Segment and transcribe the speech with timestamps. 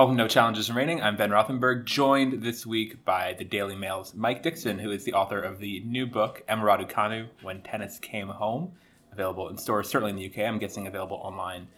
[0.00, 1.02] Welcome to No Challenges Remaining.
[1.02, 5.12] I'm Ben Rothenberg, joined this week by the Daily Mail's Mike Dixon, who is the
[5.12, 8.72] author of the new book, Emma Raducanu, When Tennis Came Home,
[9.12, 10.48] available in stores, certainly in the UK.
[10.48, 11.68] I'm guessing available online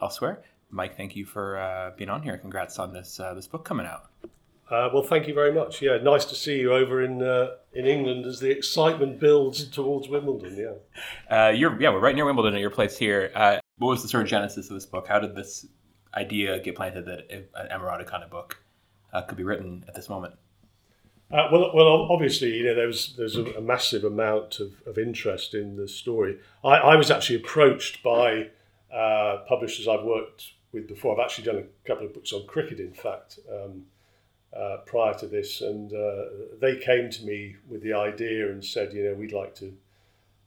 [0.00, 0.44] elsewhere.
[0.70, 2.38] Mike, thank you for uh, being on here.
[2.38, 4.10] Congrats on this uh, this book coming out.
[4.70, 5.82] Uh, well, thank you very much.
[5.82, 10.08] Yeah, nice to see you over in uh, in England as the excitement builds towards
[10.08, 10.56] Wimbledon.
[10.56, 13.32] Yeah, uh, you're yeah, we're right near Wimbledon at your place here.
[13.34, 15.08] Uh, what was the sort of genesis of this book?
[15.08, 15.66] How did this
[16.14, 18.62] idea get planted that an Emma Raducanu kind of book
[19.12, 20.34] uh, could be written at this moment?
[21.30, 24.98] Uh, well, well, obviously, you know, there was there's a, a massive amount of, of
[24.98, 26.38] interest in the story.
[26.62, 28.50] I, I was actually approached by
[28.92, 31.14] uh, publishers I've worked with before.
[31.14, 33.86] I've actually done a couple of books on cricket, in fact, um,
[34.54, 36.24] uh, prior to this, and uh,
[36.60, 39.74] they came to me with the idea and said, you know, we'd like to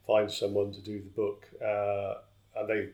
[0.05, 2.15] find someone to do the book, uh,
[2.59, 2.89] and they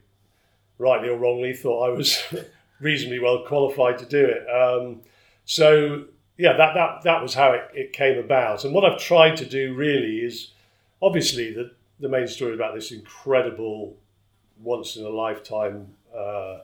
[0.77, 2.23] rightly or wrongly thought I was
[2.81, 4.43] reasonably well qualified to do it.
[4.49, 5.01] Um,
[5.45, 6.05] so
[6.37, 8.65] yeah, that, that, that was how it, it came about.
[8.65, 10.51] And what I've tried to do really is
[11.01, 13.95] obviously the, the main story about this incredible,
[14.59, 16.59] once in a lifetime uh,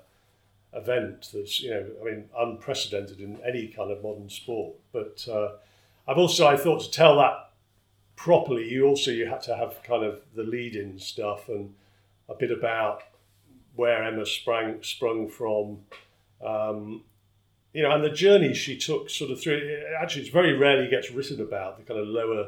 [0.73, 4.76] event that's, you know, I mean, unprecedented in any kind of modern sport.
[4.92, 5.54] But uh,
[6.08, 7.52] I've also, I thought to tell that
[8.16, 11.73] properly, you also, you had to have kind of the lead in stuff and
[12.30, 13.04] a bit about
[13.76, 15.80] where Emma sprang, sprung from,
[16.46, 17.04] um,
[17.74, 19.84] you know, and the journey she took sort of through.
[20.00, 22.48] Actually, it's very rarely gets written about the kind of lower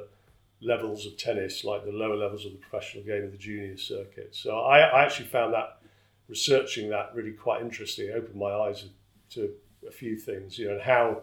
[0.61, 4.29] levels of tennis, like the lower levels of the professional game of the junior circuit.
[4.35, 5.79] So I, I actually found that
[6.27, 8.07] researching that really quite interesting.
[8.07, 8.85] It opened my eyes
[9.31, 9.51] to
[9.87, 11.21] a few things, you know, and how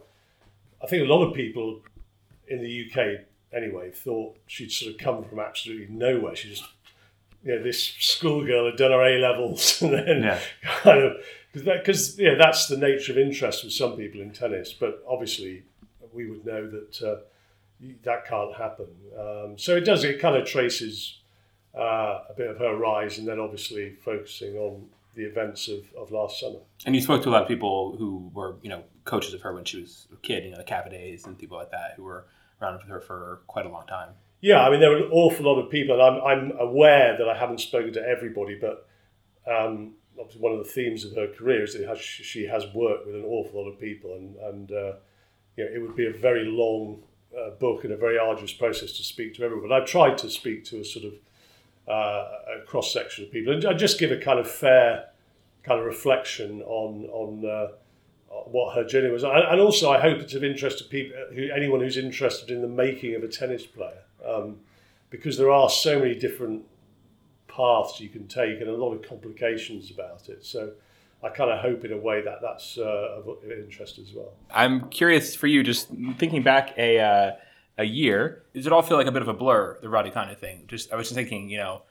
[0.83, 1.81] I think a lot of people
[2.49, 6.37] in the UK anyway thought she'd sort of come from absolutely nowhere.
[6.37, 6.65] She just,
[7.43, 10.41] you know, this schoolgirl had done her A levels and then yeah.
[10.63, 11.17] kind of
[11.65, 14.73] because yeah, that's the nature of interest with some people in tennis.
[14.73, 15.65] But obviously,
[16.13, 17.17] we would know that uh,
[18.03, 18.89] that can't happen.
[19.19, 20.05] Um, so it does.
[20.05, 21.19] It kind of traces
[21.77, 26.11] uh, a bit of her rise, and then obviously focusing on the events of, of
[26.11, 26.59] last summer.
[26.85, 29.55] And you spoke to a lot of people who were, you know, coaches of her
[29.55, 32.27] when she was a kid, you know, the Cavadeys and people like that, who were
[32.61, 34.11] around with her for quite a long time.
[34.43, 37.29] Yeah, I mean, there were an awful lot of people, and I'm, I'm aware that
[37.29, 38.87] I haven't spoken to everybody, but
[39.51, 43.15] um, obviously one of the themes of her career is that she has worked with
[43.15, 44.93] an awful lot of people, and and uh,
[45.57, 47.03] you know it would be a very long
[47.37, 49.69] uh, book and a very arduous process to speak to everyone.
[49.69, 51.15] But I've tried to speak to a sort of
[51.89, 55.11] uh, a cross section of people, and I just give a kind of fair
[55.63, 57.69] kind of reflection on on uh,
[58.47, 61.81] what her journey was, and also I hope it's of interest to people, who anyone
[61.81, 64.59] who's interested in the making of a tennis player, um,
[65.11, 66.65] because there are so many different
[67.57, 70.45] paths you can take and a lot of complications about it.
[70.45, 70.73] So
[71.23, 74.33] I kind of hope in a way that that's uh, of interest as well.
[74.51, 77.31] I'm curious for you, just thinking back a uh,
[77.79, 80.31] a year, does it all feel like a bit of a blur, the Roddy kind
[80.31, 80.65] of thing?
[80.67, 81.83] Just I was just thinking, you know,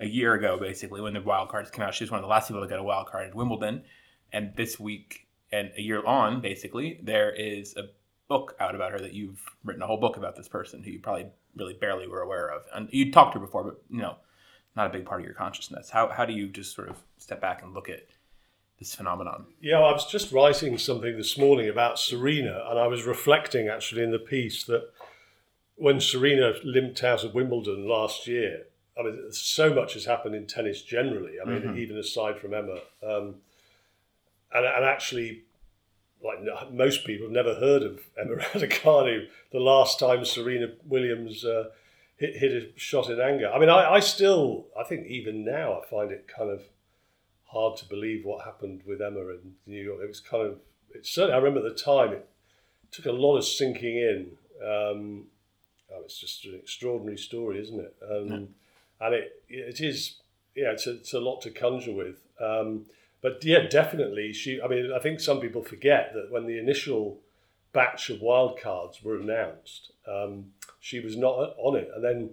[0.00, 2.28] a year ago, basically, when the wild cards came out, she was one of the
[2.28, 3.84] last people to get a wild card at Wimbledon,
[4.32, 7.84] and this week and a year on, basically, there is a
[8.28, 10.98] book out about her that you've written a whole book about this person who you
[10.98, 11.26] probably
[11.56, 14.16] really barely were aware of, and you talked to her before, but you know
[14.76, 15.90] not a big part of your consciousness.
[15.90, 18.06] How how do you just sort of step back and look at
[18.78, 19.46] this phenomenon?
[19.60, 24.02] Yeah, I was just writing something this morning about Serena, and I was reflecting actually
[24.02, 24.90] in the piece that
[25.76, 28.66] when Serena limped out of Wimbledon last year,
[28.98, 31.34] I mean, so much has happened in tennis generally.
[31.40, 31.78] I mean, mm-hmm.
[31.78, 33.36] even aside from Emma, um,
[34.52, 35.42] and, and actually,
[36.22, 36.38] like
[36.72, 39.26] most people, have never heard of Emma Raducanu.
[39.50, 41.70] The last time Serena Williams uh,
[42.16, 43.50] hit, hit a shot in anger.
[43.50, 46.62] I mean, I, I still, I think even now, I find it kind of
[47.46, 50.00] hard to believe what happened with Emma in New York.
[50.02, 50.58] It was kind of,
[50.94, 52.28] it certainly, I remember at the time, it
[52.90, 54.30] took a lot of sinking in.
[54.62, 55.24] Um,
[55.92, 57.96] oh, it's just an extraordinary story, isn't it?
[58.02, 59.06] Um, yeah.
[59.06, 60.16] And it, it is,
[60.54, 62.16] yeah, it's a, it's a lot to conjure with.
[62.40, 62.86] Um,
[63.20, 64.60] but yeah, definitely, she.
[64.60, 67.18] I mean, I think some people forget that when the initial
[67.72, 70.52] batch of wildcards were announced, um,
[70.84, 71.90] she was not on it.
[71.94, 72.30] And then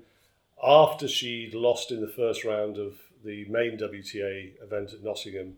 [0.62, 5.54] after she'd lost in the first round of the main WTA event at Nottingham,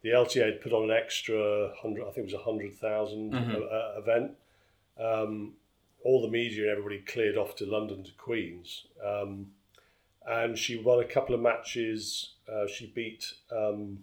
[0.00, 2.04] the LTA had put on an extra hundred.
[2.04, 3.62] I think it was a hundred thousand mm-hmm.
[3.70, 4.30] uh, event.
[4.98, 5.52] Um,
[6.04, 9.48] all the media and everybody cleared off to London to Queens, um,
[10.26, 12.30] and she won a couple of matches.
[12.50, 13.98] Uh, she beat um,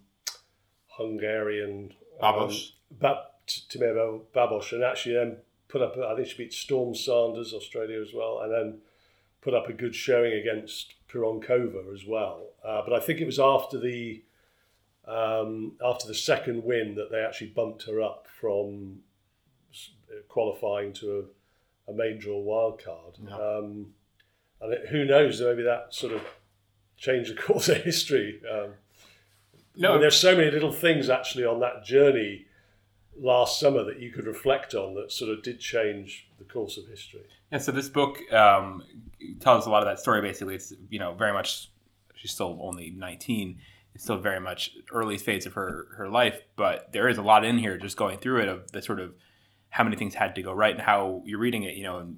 [0.90, 5.38] Hungarian Babos, um, ba- Babos, and actually then
[5.70, 8.80] put up, I think she beat Storm Sanders, Australia as well, and then
[9.42, 12.48] put up a good showing against Pironkova as well.
[12.66, 14.24] Uh, but I think it was after the
[15.08, 19.00] um, after the second win that they actually bumped her up from
[20.28, 21.26] qualifying to
[21.88, 23.18] a, a main draw wild card.
[23.28, 23.36] Yeah.
[23.36, 23.94] Um,
[24.62, 26.22] and it, who knows, maybe that sort of
[26.98, 28.42] changed the course of history.
[28.52, 28.74] Um,
[29.76, 29.90] No.
[29.90, 32.46] I mean, there's so many little things actually on that journey
[33.22, 36.88] last summer that you could reflect on that sort of did change the course of
[36.88, 37.22] history.
[37.52, 38.84] Yeah, so this book um,
[39.40, 40.22] tells a lot of that story.
[40.22, 41.70] Basically, it's you know very much.
[42.16, 43.60] She's still only nineteen.
[43.96, 47.44] It's still very much early phase of her her life, but there is a lot
[47.44, 49.14] in here just going through it of the sort of
[49.70, 51.76] how many things had to go right and how you're reading it.
[51.76, 52.14] You know,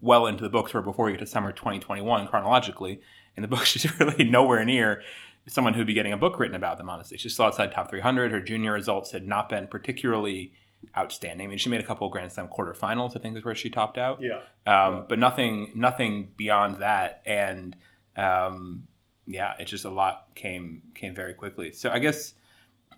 [0.00, 3.00] well into the book, sort of before you get to summer 2021 chronologically.
[3.36, 5.02] In the book, she's really nowhere near
[5.48, 6.88] someone who'd be getting a book written about them.
[6.88, 8.30] Honestly, she's still outside top 300.
[8.32, 10.52] Her junior results had not been particularly
[10.96, 11.46] outstanding.
[11.46, 13.16] I mean, she made a couple of Grand Slam quarterfinals.
[13.16, 14.40] I think is where she topped out Yeah.
[14.66, 17.74] um, but nothing nothing beyond that and
[18.16, 18.86] um,
[19.26, 22.32] yeah it just a lot came came very quickly so i guess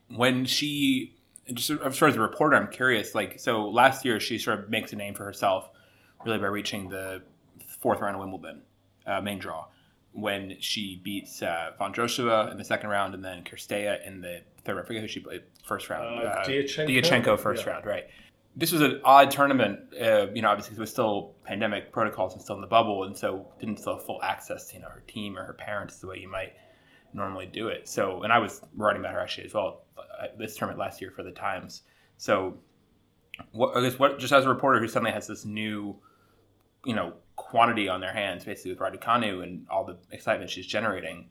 [0.08, 1.17] when she
[1.53, 4.70] just sort of as a reporter i'm curious like so last year she sort of
[4.70, 5.69] makes a name for herself
[6.25, 7.20] really by reaching the
[7.81, 8.62] fourth round of wimbledon
[9.06, 9.67] uh, main draw
[10.12, 14.75] when she beats uh, Vondroušová in the second round and then Cirstea in the third
[14.75, 14.85] round.
[14.85, 16.27] I forget who she played first round.
[16.27, 16.89] Uh, Diachenko?
[16.89, 17.73] Diachenko first Yeah.
[17.73, 18.07] round, right
[18.57, 19.81] this was an odd tournament.
[20.01, 23.17] Uh, you know, obviously it was still pandemic protocols and still in the bubble, and
[23.17, 26.07] so didn't still have full access to you know her team or her parents the
[26.07, 26.53] way you might
[27.13, 27.89] normally do it.
[27.89, 31.11] So, and I was writing about her actually as well uh, this tournament last year
[31.11, 31.83] for the Times.
[32.17, 32.59] So,
[33.53, 35.97] what I guess what just as a reporter who suddenly has this new,
[36.85, 37.15] you know,
[37.50, 41.29] quantity on their hands, basically with Raducanu and all the excitement she's generating.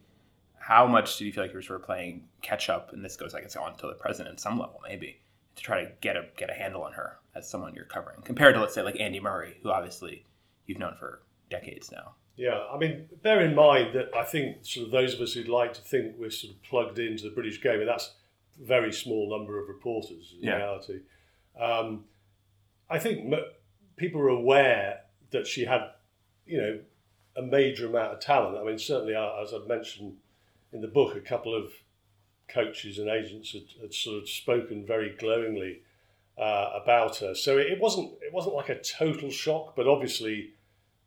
[0.60, 2.92] How much do you feel like you're sort of playing catch up?
[2.92, 5.21] And this goes, I guess, on to the present at some level, maybe
[5.56, 8.54] to try to get a get a handle on her as someone you're covering, compared
[8.56, 10.25] to let's say like Andy Murray, who obviously
[10.66, 12.16] you've known for decades now.
[12.36, 15.48] Yeah, I mean, bear in mind that I think sort of those of us who'd
[15.48, 18.13] like to think we're sort of plugged into the British game, and that's
[18.62, 20.57] a very small number of reporters in Yeah.
[20.57, 21.00] reality.
[21.60, 22.06] Um,
[22.89, 23.45] I think m-
[23.98, 25.01] people are aware
[25.31, 25.81] that she had,
[26.50, 26.80] you know,
[27.38, 28.57] a major amount of talent.
[28.57, 30.18] I mean, certainly, uh, as I've mentioned
[30.74, 31.72] in the book, a couple of
[32.48, 35.81] coaches and agents had, had sort of spoken very glowingly
[36.38, 37.36] uh, about her.
[37.36, 40.51] So it, it wasn't it wasn't like a total shock, but obviously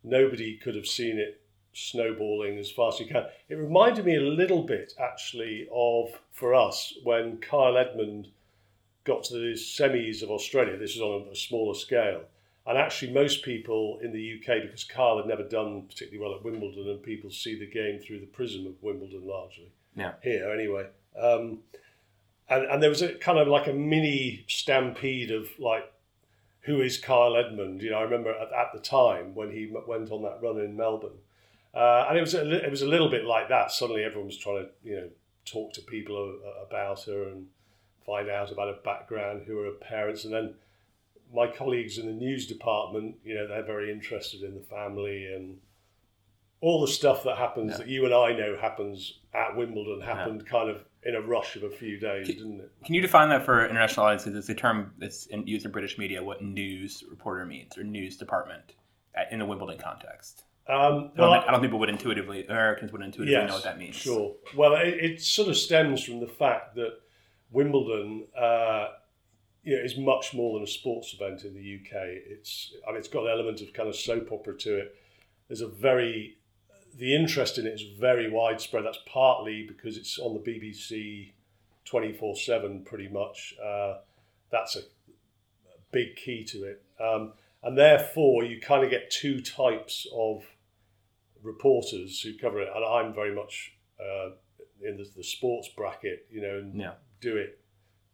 [0.05, 1.41] nobody could have seen it
[1.75, 3.25] snowballing as fast as you can.
[3.49, 8.29] It reminded me a little bit actually of for us when Kyle Edmund
[9.05, 10.77] got to the semis of Australia.
[10.77, 12.23] This is on a, a smaller scale.
[12.67, 16.45] And actually, most people in the UK, because Kyle had never done particularly well at
[16.45, 20.13] Wimbledon, and people see the game through the prism of Wimbledon largely Yeah.
[20.23, 20.87] here anyway.
[21.19, 21.61] Um,
[22.49, 25.93] and, and there was a kind of like a mini stampede of like,
[26.61, 27.83] who is Kyle Edmund?
[27.83, 30.61] You know, I remember at, at the time when he m- went on that run
[30.61, 31.19] in Melbourne,
[31.75, 33.73] uh, and it was a, it was a little bit like that.
[33.73, 35.09] Suddenly, everyone was trying to you know
[35.45, 37.49] talk to people a- about her and
[38.07, 40.55] find out about her background, who are her parents, and then
[41.33, 45.59] my colleagues in the news department, you know, they're very interested in the family and
[46.61, 47.79] all the stuff that happens Yeah.
[47.79, 51.65] that you and I know happens at Wimbledon happened kind of in a rush of
[51.65, 52.71] a few days, didn't it?
[52.85, 54.37] Can you define that for international audiences?
[54.37, 56.23] It's a term that's in, used in British media.
[56.23, 58.75] What news reporter means or news department
[59.31, 60.45] in the Wimbledon context.
[60.69, 63.49] Um, I don't, well, think, I don't think people would intuitively Americans would intuitively yes,
[63.49, 63.97] know what that means.
[63.97, 64.37] Sure.
[64.57, 67.01] Well, it, it sort of stems from the fact that
[67.51, 68.91] Wimbledon, uh,
[69.65, 71.93] you know, is much more than a sports event in the UK.
[72.27, 74.97] It's, I mean, it's got an element of kind of soap opera to it.
[75.49, 76.39] There's a very,
[76.97, 78.85] the interest in it is very widespread.
[78.85, 81.33] That's partly because it's on the BBC
[81.85, 83.55] 24 7 pretty much.
[83.65, 83.99] Uh,
[84.51, 86.83] that's a, a big key to it.
[87.01, 90.43] Um, and therefore, you kind of get two types of
[91.43, 92.69] reporters who cover it.
[92.75, 94.31] And I'm very much uh,
[94.83, 96.95] in the, the sports bracket, you know, and Yeah.
[97.21, 97.61] do it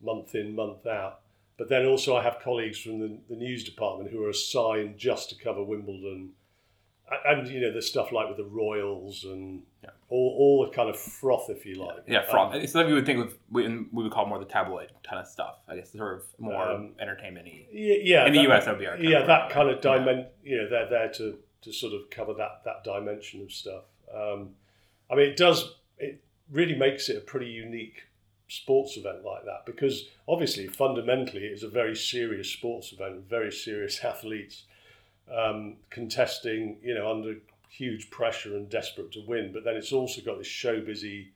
[0.02, 1.20] month in, month out.
[1.58, 5.28] But then also, I have colleagues from the, the news department who are assigned just
[5.30, 6.30] to cover Wimbledon.
[7.26, 9.90] And, you know, there's stuff like with the Royals and Yeah.
[10.08, 12.04] all, all the kind of froth, if you like.
[12.06, 12.54] Yeah, fraud.
[12.54, 15.18] Um, it's something you would think of we, we would call more the tabloid kind
[15.18, 15.56] of stuff.
[15.66, 17.66] I guess sort of more Um, entertainment-y.
[17.72, 19.94] yeah, yeah, In the that- US, that would be our yeah, that kind of Yeah.
[19.98, 20.26] dimension.
[20.44, 23.84] You know, they're there to to sort of cover that that dimension of stuff.
[24.14, 24.54] Um,
[25.10, 25.74] I mean, it does.
[25.98, 26.20] It
[26.52, 28.02] really makes it a pretty unique
[28.48, 34.00] sports event like that because obviously, fundamentally, it's a very serious sports event, very serious
[34.04, 34.64] athletes
[35.32, 36.78] um, contesting.
[36.82, 37.36] You know, under
[37.70, 39.52] huge pressure and desperate to win.
[39.52, 41.32] But then it's also got this show busy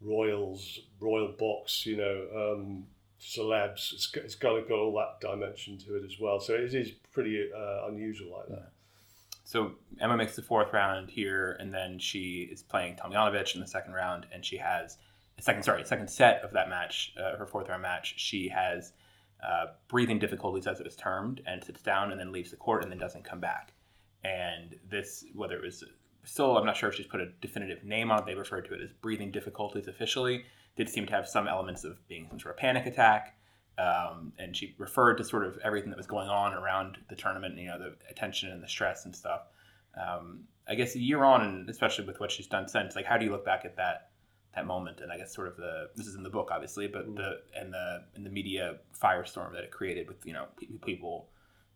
[0.00, 1.84] royals, royal box.
[1.86, 2.54] You know.
[2.54, 2.86] Um,
[3.20, 3.92] celebs.
[3.92, 6.40] It's it's got, got all that dimension to it as well.
[6.40, 8.70] So it is pretty uh, unusual like that.
[9.44, 13.66] So Emma makes the fourth round here, and then she is playing Tomljanovic in the
[13.66, 14.98] second round, and she has
[15.40, 18.14] second, sorry, second set of that match, uh, her fourth round match.
[18.16, 18.92] She has
[19.42, 22.82] uh, breathing difficulties, as it was termed, and sits down and then leaves the court
[22.82, 23.72] and then doesn't come back.
[24.24, 25.84] And this, whether it was
[26.24, 28.26] still, I'm not sure if she's put a definitive name on it.
[28.26, 30.44] They referred to it as breathing difficulties officially.
[30.76, 33.36] Did seem to have some elements of being some sort of panic attack.
[33.78, 37.56] Um, and she referred to sort of everything that was going on around the tournament,
[37.56, 39.42] you know, the attention and the stress and stuff.
[39.98, 43.16] Um, I guess a year on, and especially with what she's done since, like, how
[43.16, 44.09] do you look back at that
[44.54, 45.00] that moment?
[45.00, 47.16] And I guess sort of the this is in the book, obviously, but mm.
[47.16, 50.46] the and the and the media firestorm that it created with you know
[50.84, 51.28] people,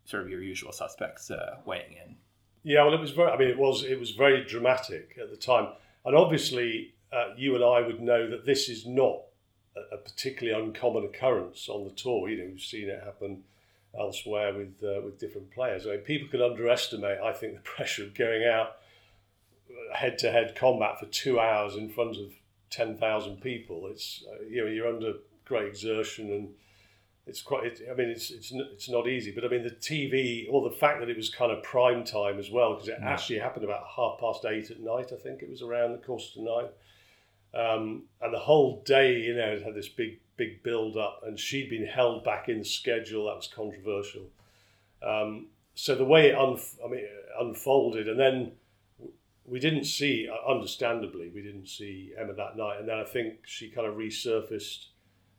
[0.04, 2.16] sort of your usual suspects uh, weighing in.
[2.62, 3.30] Yeah, well, it was very.
[3.30, 5.68] I mean, it was it was very dramatic at the time,
[6.04, 9.20] and obviously, uh, you and I would know that this is not
[9.76, 12.28] a, a particularly uncommon occurrence on the tour.
[12.28, 13.44] You know, we've seen it happen
[13.98, 15.86] elsewhere with uh, with different players.
[15.86, 18.76] I mean, people can underestimate, I think, the pressure of going out
[19.92, 22.32] head to head combat for two hours in front of
[22.74, 23.86] ten thousand people.
[23.90, 25.14] It's uh, you know you're under
[25.44, 26.48] great exertion and
[27.26, 27.64] it's quite.
[27.64, 30.76] It, I mean, it's it's it's not easy, but I mean the TV or the
[30.76, 33.08] fact that it was kind of prime time as well because it yeah.
[33.08, 35.10] actually happened about half past eight at night.
[35.12, 36.70] I think it was around the course of the night.
[37.54, 41.38] Um, and the whole day, you know, it had this big, big build up, and
[41.38, 43.26] she'd been held back in schedule.
[43.26, 44.24] That was controversial.
[45.02, 47.04] Um, so the way it unf- I mean,
[47.40, 48.52] unfolded, and then
[49.46, 52.80] we didn't see, uh, understandably, we didn't see Emma that night.
[52.80, 54.86] And then I think she kind of resurfaced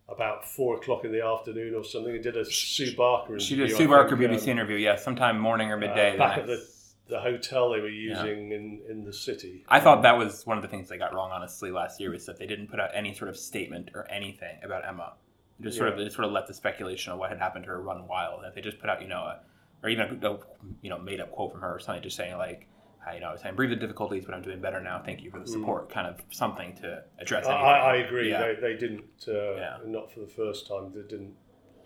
[0.07, 3.45] about four o'clock in the afternoon or something and did a Sue Barker interview.
[3.45, 6.15] She did a Sue Barker BBC um, interview, yeah, sometime morning or midday.
[6.15, 6.63] Uh, back at the
[7.07, 8.57] the hotel they were using yeah.
[8.57, 9.63] in, in the city.
[9.69, 12.25] I thought that was one of the things they got wrong, honestly, last year was
[12.25, 15.13] that they didn't put out any sort of statement or anything about Emma.
[15.61, 16.05] Just sort yeah.
[16.05, 18.41] of sort of let the speculation of what had happened to her run wild.
[18.45, 19.39] If they just put out, you know, a,
[19.83, 20.37] or even a
[20.81, 22.67] you know made up quote from her or something, just saying like,
[23.13, 25.01] you know, I was having breathing difficulties, but I'm doing better now.
[25.03, 25.49] Thank you for the mm.
[25.53, 25.89] support.
[25.89, 25.93] Mm.
[25.93, 27.45] Kind of something to address.
[27.45, 28.29] I, I, agree.
[28.29, 28.53] Yeah.
[28.53, 31.33] They, they didn't, uh, not for the first time, they didn't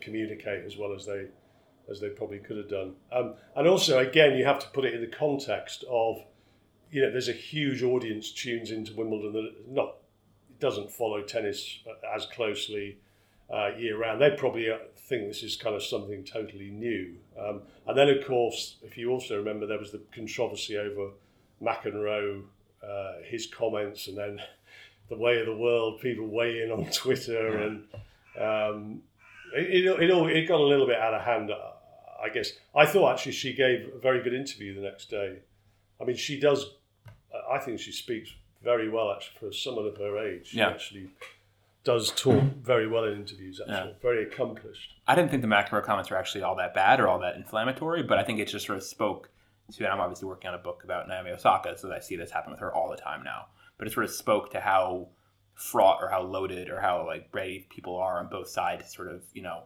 [0.00, 1.26] communicate as well as they
[1.90, 2.94] as they probably could have done.
[3.10, 6.18] Um, and also, again, you have to put it in the context of,
[6.90, 9.96] you know, there's a huge audience tunes into Wimbledon that not
[10.60, 11.80] doesn't follow tennis
[12.14, 12.98] as closely
[13.52, 14.20] uh, year round.
[14.20, 17.16] They probably uh, think this is kind of something totally new.
[17.38, 21.10] Um, and then, of course, if you also remember, there was the controversy over
[21.62, 22.42] McEnroe,
[22.82, 24.40] uh, his comments, and then
[25.08, 27.84] the way of the world, people weigh in on Twitter, and
[28.40, 29.02] um,
[29.54, 31.50] it, it, it, all, it got a little bit out of hand.
[32.22, 35.38] I guess I thought actually she gave a very good interview the next day.
[36.00, 36.66] I mean, she does.
[37.50, 38.30] I think she speaks
[38.62, 40.48] very well actually for someone of her age.
[40.48, 40.68] She yeah.
[40.68, 41.08] actually
[41.84, 43.60] does talk very well in interviews.
[43.60, 43.96] Actually, yeah.
[44.02, 44.94] very accomplished.
[45.06, 48.02] I didn't think the McEnroe comments were actually all that bad or all that inflammatory,
[48.02, 49.30] but I think it just sort of spoke
[49.72, 49.84] to.
[49.84, 52.50] And I'm obviously working on a book about Naomi Osaka, so I see this happen
[52.50, 53.46] with her all the time now.
[53.78, 55.08] But it sort of spoke to how
[55.54, 59.08] fraught or how loaded or how like ready people are on both sides to sort
[59.08, 59.64] of you know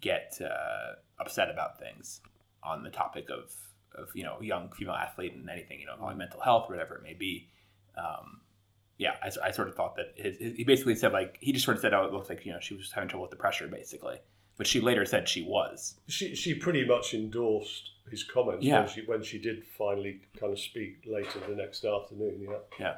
[0.00, 2.20] get uh, upset about things
[2.62, 3.52] on the topic of,
[3.94, 7.02] of you know young female athlete and anything you know mental health or whatever it
[7.02, 7.48] may be.
[7.96, 8.40] Um,
[8.98, 11.64] yeah, I, I, sort of thought that his, his, he basically said like he just
[11.64, 13.36] sort of said oh it looks like you know she was having trouble with the
[13.36, 14.16] pressure basically,
[14.56, 15.96] but she later said she was.
[16.08, 18.80] She she pretty much endorsed his comments yeah.
[18.80, 22.46] when she when she did finally kind of speak later the next afternoon.
[22.48, 22.56] Yeah.
[22.78, 22.94] Yeah.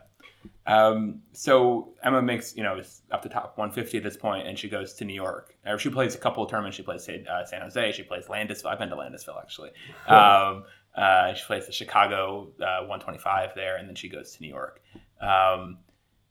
[0.66, 4.68] Um, so Emma makes you know up to top 150 at this point, and she
[4.68, 5.56] goes to New York.
[5.66, 6.76] Or she plays a couple of tournaments.
[6.76, 7.92] She plays uh, San Jose.
[7.92, 8.66] She plays Landisville.
[8.66, 9.70] I've been to Landisville actually.
[10.08, 10.64] Um,
[10.96, 14.82] uh, she plays the Chicago uh, 125 there, and then she goes to New York.
[15.20, 15.78] Um,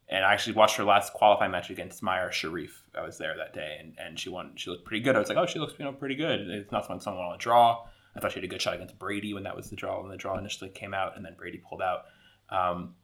[0.10, 2.70] and I actually watched her last qualifying match against Mayar Sherif.
[2.96, 4.54] I was there that day, and, and she won.
[4.56, 5.16] She looked pretty good.
[5.16, 6.42] I was like, oh, she looks you know pretty good.
[6.50, 7.86] It's not someone someone on a draw.
[8.16, 10.10] I thought she had a good shot against Brady when that was the draw when
[10.10, 12.06] the draw initially came out, and then Brady pulled out.
[12.50, 12.96] Um,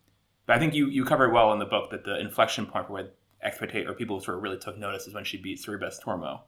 [0.46, 3.10] but I think you you cover well in the book that the inflection point where
[3.42, 6.42] expectate or people sort of really took notice is when she beat Sorribes Tormo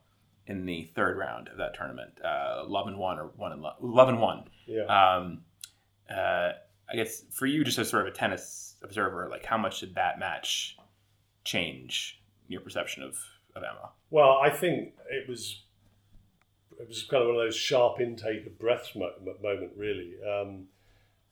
[0.46, 3.76] in the third round of that tournament, uh, love and one or one and love,
[3.80, 4.44] love and one.
[4.66, 4.84] Yeah.
[4.84, 5.42] Um,
[6.08, 6.52] uh,
[6.90, 9.94] I guess for you, just as sort of a tennis observer, like how much did
[9.94, 10.76] that match
[11.44, 13.18] change your perception of,
[13.54, 13.90] of Emma?
[14.10, 15.62] Well, I think it was
[16.78, 20.14] it was kind of one of those sharp intake of breaths moment, really.
[20.22, 20.64] Um,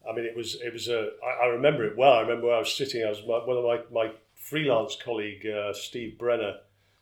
[0.07, 1.11] I mean, it was it was a.
[1.23, 2.13] I, I remember it well.
[2.13, 3.03] I remember where I was sitting.
[3.03, 6.57] I was my, one of my my freelance colleague uh, Steve Brenner,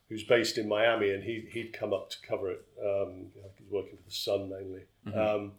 [0.10, 2.66] who's based in Miami, and he he'd come up to cover it.
[2.82, 5.18] Um, he's working for the Sun mainly, mm-hmm.
[5.18, 5.52] um,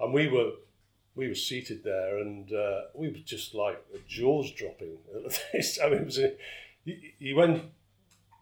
[0.00, 0.52] and we were
[1.16, 5.78] we were seated there, and uh, we were just like jaws dropping at this.
[5.82, 6.32] I mean, it was a,
[6.84, 7.64] you, you went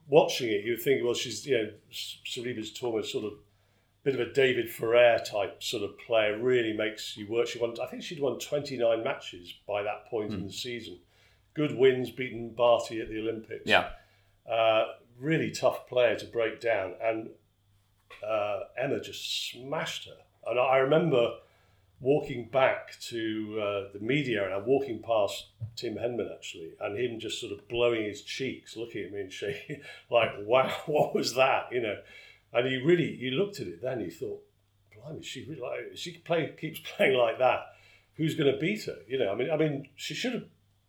[0.09, 3.33] watching it, you were thinking, well, she's you know, Sorribes Tormo sort of
[4.03, 6.39] bit of a David Ferrer type sort of player.
[6.39, 7.47] Really makes you work.
[7.47, 7.75] She won.
[7.83, 10.35] I think she'd won 29 matches by that point mm.
[10.35, 10.47] in hmm.
[10.49, 10.99] the season.
[11.55, 13.63] Good wins, beaten Barty at the Olympics.
[13.65, 13.91] Yeah.
[14.51, 14.87] Uh,
[15.19, 17.31] really tough player to break down, and
[18.27, 20.17] uh, Emma just smashed her.
[20.47, 21.37] And I remember
[22.05, 27.19] walking back to uh, the media and I'm walking past Tim Henman actually, and him
[27.19, 29.81] just sort of blowing his cheeks, looking at me and shaking,
[30.11, 31.69] like, wow, what was that?
[31.73, 31.97] You know,
[32.53, 34.45] and he really, you looked at it then, you thought,
[34.95, 37.61] blimey, she really, like, she play, keeps playing like that.
[38.17, 38.99] Who's going to beat her?
[39.09, 40.45] You know, I mean, I mean, she should have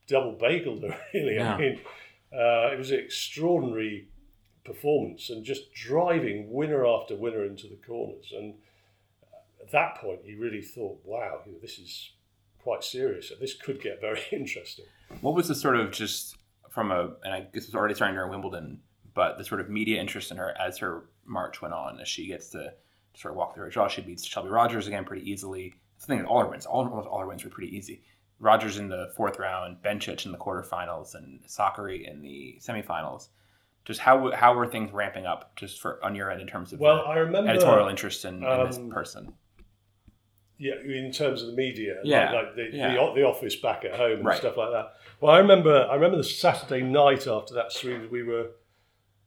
[0.08, 1.36] double bageled her, really.
[1.36, 1.56] Yeah.
[1.56, 1.80] I mean,
[2.34, 4.10] uh, it was an extraordinary
[4.66, 8.34] performance and just driving winner after winner into the corners.
[8.36, 8.56] And
[9.66, 12.12] at that point, you really thought, wow, you know, this is
[12.60, 13.32] quite serious.
[13.40, 14.86] This could get very interesting.
[15.22, 16.38] What was the sort of just
[16.70, 18.82] from a, and I guess it was already starting during Wimbledon,
[19.14, 22.28] but the sort of media interest in her as her march went on, as she
[22.28, 22.74] gets to
[23.16, 23.88] sort of walk through her draw.
[23.88, 25.74] She beats Shelby Rogers again pretty easily.
[25.96, 28.04] It's the thing with all her wins, all, almost all her wins were pretty easy.
[28.40, 33.30] Rogers in the fourth round, Bencic in the quarterfinals, and Sakkari in the semifinals.
[33.86, 36.80] Just how how were things ramping up just for on your end in terms of
[36.80, 39.34] Well, I remember editorial interest in, in this um, person?
[40.58, 42.94] Yeah, in terms of the media, Yeah, like, like the, yeah.
[42.94, 44.38] the, the office back at home and Right.
[44.38, 44.94] stuff like that.
[45.20, 48.52] Well, I remember, I remember the Saturday night after that series, we were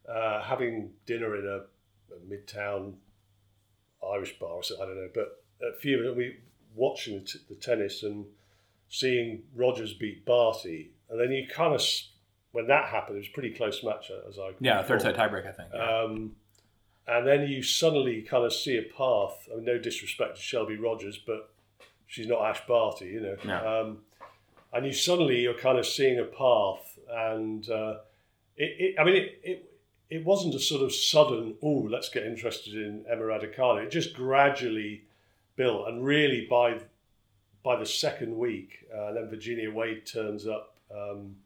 [0.09, 2.95] uh, having dinner in a, a midtown
[4.15, 6.37] Irish bar, something, I don't know, but a few we
[6.75, 8.25] watching the, t- the tennis and
[8.89, 11.83] seeing Rogers beat Barty, and then you kind of
[12.53, 15.47] when that happened, it was pretty close match uh, as I Yeah, third set tiebreak,
[15.47, 15.69] I think.
[15.75, 16.01] Yeah.
[16.03, 16.37] Um,
[17.09, 19.49] and then you suddenly kind of see a path.
[19.51, 21.51] I mean, no disrespect to Shelby Rogers, but
[22.07, 23.37] she's not Ash Barty, you know.
[23.45, 23.81] No.
[23.81, 23.99] Um,
[24.73, 27.97] and you suddenly you're kind of seeing a path, and uh,
[28.57, 28.95] it, it.
[29.01, 29.65] I mean, it, it.
[30.11, 33.85] It wasn't a sort of sudden, oh, let's get interested in Emma Raducanu.
[33.85, 35.03] It just gradually
[35.55, 36.79] built, and really by
[37.63, 40.77] by the second week, uh, then Virginia Wade turns up.
[40.91, 41.37] Um,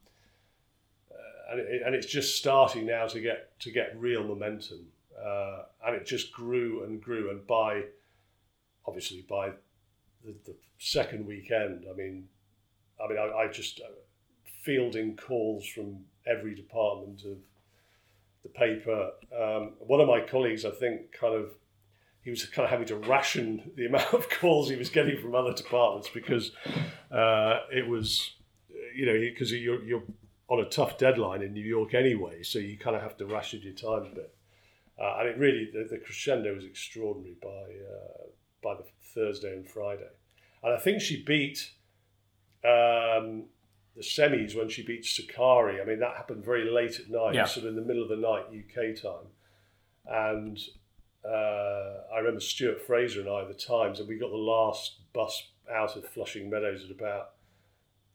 [1.51, 4.87] and, it, and it's just starting now to get to get real momentum,
[5.20, 7.83] uh, and it just grew and grew, and by
[8.87, 9.51] obviously by
[10.25, 12.29] the, the second weekend, I mean,
[13.03, 13.90] I mean, I, I just uh,
[14.62, 17.38] fielding calls from every department of
[18.42, 19.11] the paper.
[19.37, 21.51] Um, one of my colleagues, I think, kind of
[22.22, 25.35] he was kind of having to ration the amount of calls he was getting from
[25.35, 26.53] other departments because
[27.11, 28.35] uh, it was,
[28.94, 30.05] you know, because you're, you're
[30.48, 33.61] on a tough deadline in New York anyway, so you kind of have to ration
[33.62, 34.35] your time a bit.
[34.98, 38.26] Uh, and it really, the, the crescendo was extraordinary by uh,
[38.62, 40.09] by the Thursday and Friday.
[40.62, 41.72] And I think she beat
[42.64, 43.44] um,
[43.96, 45.81] the semis when she beat Sakkari.
[45.81, 47.44] I mean, that happened very late at night, Yeah.
[47.46, 49.26] sort of in the middle of the night UK time.
[50.07, 50.59] And
[51.24, 55.50] uh, I remember Stuart Fraser and I the times, and we got the last bus
[55.72, 57.31] out of Flushing Meadows at about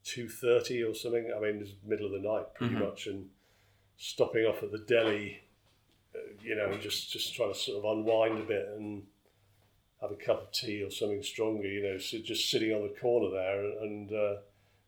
[0.04, 1.32] two thirty or something.
[1.36, 2.80] I mean, it was middle of the night pretty Mhm.
[2.88, 3.30] much, and
[3.98, 5.42] stopping off at the deli,
[6.42, 9.04] you know, just just trying to sort of unwind a bit and
[10.02, 11.68] have a cup of tea or something stronger.
[11.68, 14.12] You know, so just sitting on the corner there and.
[14.12, 14.36] uh,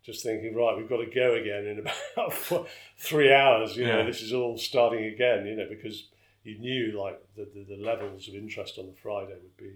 [0.02, 1.80] just thinking, right, we've got to go again in
[2.16, 2.66] about four,
[2.98, 3.76] three hours.
[3.76, 4.06] You know, Yeah.
[4.06, 5.46] this is all starting again.
[5.46, 6.08] You know, because
[6.44, 9.74] you knew like the, the, the levels of interest on the Friday would be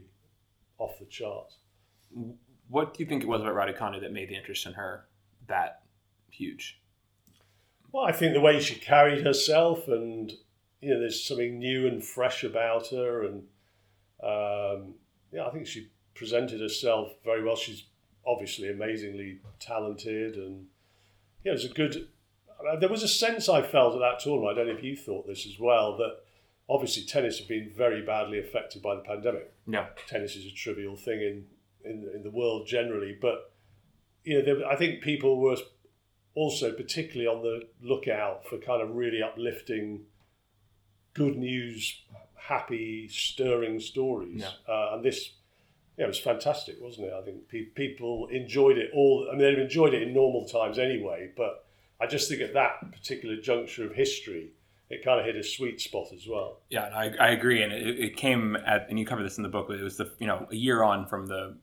[0.77, 1.57] off the charts.
[2.69, 5.05] what do you think it was about Raducanu that made the interest in her
[5.47, 5.83] that
[6.31, 6.79] huge?
[7.91, 10.31] Well, I think the way she carried herself, and
[10.83, 13.43] you know, there's something new and fresh about her, and
[14.23, 14.95] um,
[15.31, 17.55] yeah, I think she presented herself very well.
[17.55, 17.85] She's
[18.25, 20.67] obviously amazingly talented, and
[21.43, 22.07] yeah, it was a good.
[22.69, 24.51] uh, There was a sense I felt at that tournament.
[24.51, 25.97] I don't know if you thought this as well.
[25.97, 26.17] That
[26.69, 29.53] obviously tennis had been very badly affected by the pandemic.
[29.67, 29.87] Yeah.
[30.07, 31.45] tennis is a trivial thing in,
[31.89, 33.51] in, in the world generally, but
[34.23, 35.57] you know, there, I think people were
[36.35, 40.05] also particularly on the lookout for kind of really uplifting,
[41.13, 42.01] good news,
[42.35, 44.41] happy, stirring stories.
[44.41, 44.73] Yeah.
[44.73, 45.31] Uh, and this,
[45.97, 47.13] yeah, it was fantastic, wasn't it?
[47.13, 49.27] I think pe- people enjoyed it all.
[49.29, 51.65] I mean, they've enjoyed it in normal times anyway, but
[52.01, 54.51] I just think at that particular juncture of history,
[54.89, 56.61] it kind of hit a sweet spot as well.
[56.69, 59.49] Yeah, I, I agree, and it, it came at, and you cover this in the
[59.49, 59.67] book.
[59.67, 61.57] But it was the you know a year on from the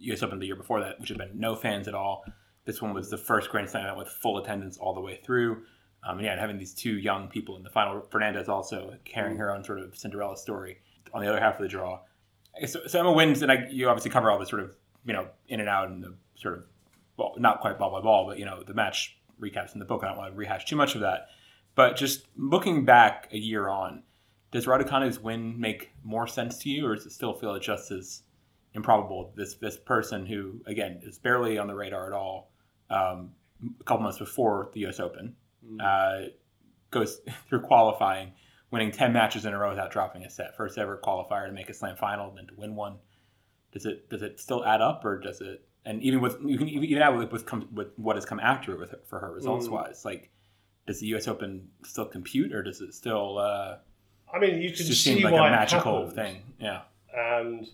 [0.00, 0.22] U.S.
[0.22, 2.24] Open the year before that, which had been no fans at all.
[2.64, 5.62] This one was the first Grand Slam event with full attendance all the way through.
[6.04, 9.36] Um, and yeah, and having these two young people in the final, Fernandez also carrying
[9.38, 10.78] her own sort of Cinderella story
[11.12, 12.00] on the other half of the draw.
[12.66, 15.28] So, so Emma wins, and I, you obviously cover all the sort of you know
[15.48, 16.64] in and out and the sort of
[17.16, 20.02] well, not quite ball by ball, but you know the match recaps in the book.
[20.04, 21.28] I don't want to rehash too much of that.
[21.74, 24.02] But just looking back a year on,
[24.50, 28.22] does Raducanu's win make more sense to you, or does it still feel just as
[28.74, 29.32] improbable?
[29.36, 32.50] This this person who again is barely on the radar at all,
[32.90, 33.32] um,
[33.80, 35.00] a couple months before the U.S.
[35.00, 35.36] Open,
[35.80, 36.20] uh,
[36.90, 38.32] goes through qualifying,
[38.70, 40.56] winning ten matches in a row without dropping a set.
[40.56, 42.96] First ever qualifier to make a slam final, then to win one.
[43.72, 45.62] Does it does it still add up, or does it?
[45.84, 48.72] And even with you can even add with with, come, with what has come after
[48.72, 50.30] it with for her results wise, like
[50.86, 51.28] does the U.S.
[51.28, 53.38] Open still compute, or does it still?
[53.38, 53.78] Uh,
[54.32, 56.42] I mean, you can just see like why a magical thing.
[56.60, 56.82] Yeah,
[57.14, 57.66] and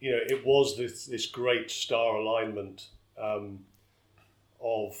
[0.00, 2.88] you know it was this this great star alignment
[3.20, 3.60] um,
[4.62, 4.94] of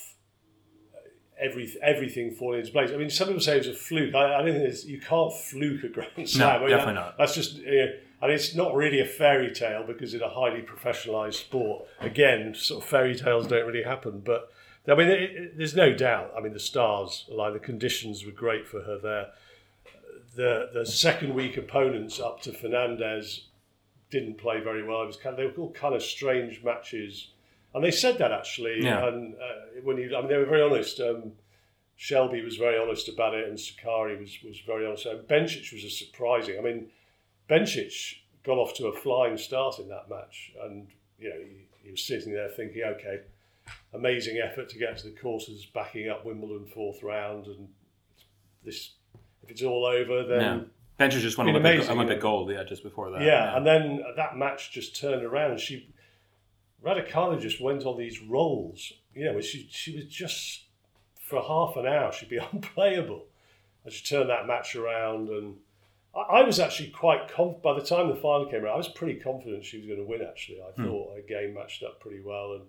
[1.40, 2.90] every everything falling into place.
[2.90, 4.14] I mean, some people say it was a fluke.
[4.14, 6.48] I, I don't think it's, you can't fluke a Grand Slam.
[6.48, 7.18] I mean, definitely that- not.
[7.18, 7.58] That's just.
[7.58, 12.52] Uh, and it's not really a fairy tale because it's a highly professionalized sport, again,
[12.52, 14.22] sort of fairy tales don't really happen.
[14.24, 14.50] But
[14.88, 16.32] I mean, it, it, there's no doubt.
[16.36, 19.26] I mean, the stars, like the conditions were great for her there.
[20.34, 23.46] The the second week opponents up to Fernandez
[24.10, 25.02] didn't play very well.
[25.02, 27.28] It was kind of, they were all kind of strange matches,
[27.78, 28.82] and they said that actually.
[28.82, 29.06] Yeah.
[29.06, 31.00] And uh, when you, I mean, they were very honest.
[31.00, 31.32] Um,
[31.96, 35.06] Shelby was very honest about it, and Sakkari was was very honest.
[35.06, 36.58] And Bencic was a surprising.
[36.58, 36.88] I mean,
[37.48, 40.88] Bencic got off to a flying start in that match, and
[41.18, 43.20] you know he, he was sitting there thinking, okay,
[43.94, 47.68] amazing effort to get to the courses, backing up Wimbledon fourth round, and
[48.64, 48.90] this
[49.42, 50.40] if it's all over, then.
[50.40, 50.60] yeah.
[50.98, 52.50] Bench just won Olympic, amazing, Olympic gold.
[52.50, 53.22] Yeah, just before that.
[53.22, 55.52] Yeah, and then that match just turned around.
[55.52, 55.88] and She,
[56.84, 58.92] Raducanu just went on these rolls.
[59.14, 60.64] You know, she she was just
[61.16, 63.26] for half an hour she'd be unplayable,
[63.84, 65.28] and she turned that match around.
[65.28, 65.56] And
[66.14, 67.62] I, I was actually quite confident.
[67.62, 70.04] by the time the final came around, I was pretty confident she was going to
[70.06, 70.22] win.
[70.22, 70.84] Actually, I Hmm.
[70.86, 72.64] thought her game matched up pretty well, and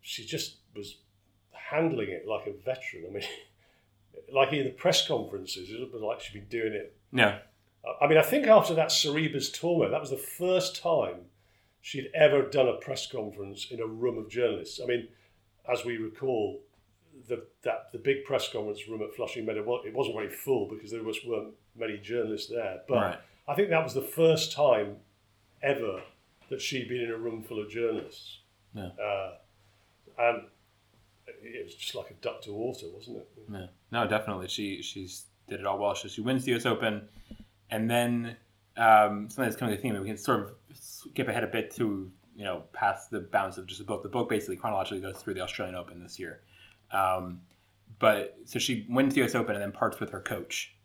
[0.00, 0.96] she just was
[1.52, 3.04] handling it like a veteran.
[3.08, 3.22] I mean.
[4.32, 7.38] Like in the press conferences, it was like she'd been doing it yeah,
[8.02, 11.26] I mean, I think after that Sorribes tournament, that was the first time
[11.88, 14.78] she'd ever done a press conference in a room of journalists.
[14.82, 15.08] I mean,
[15.72, 16.60] as we recall,
[17.28, 20.68] the that the big press conference room at Flushing Meadow, well, it wasn't very full
[20.68, 22.82] because there was, weren't many journalists there.
[22.86, 23.18] But Right.
[23.48, 24.96] I think that was the first time
[25.62, 26.02] ever
[26.50, 28.40] that she'd been in a room full of journalists.
[28.74, 28.90] Yeah.
[29.02, 29.30] Uh,
[30.18, 30.42] and
[31.42, 33.28] it was just like a duck to water, wasn't it?
[33.50, 33.66] Yeah.
[33.90, 34.48] No, definitely.
[34.48, 35.94] She she's did it all well.
[35.94, 36.66] She, she wins the U.S.
[36.66, 37.08] Open,
[37.70, 38.36] and then
[38.78, 40.00] um, something that's kind of the theme.
[40.00, 43.66] We can sort of skip ahead a bit to you know past the bounds of
[43.66, 44.02] just the book.
[44.02, 46.40] The book basically chronologically goes through the Australian Open this year.
[46.92, 47.40] Um,
[47.98, 49.34] but so she wins the U.S.
[49.34, 50.76] Open and then parts with her coach,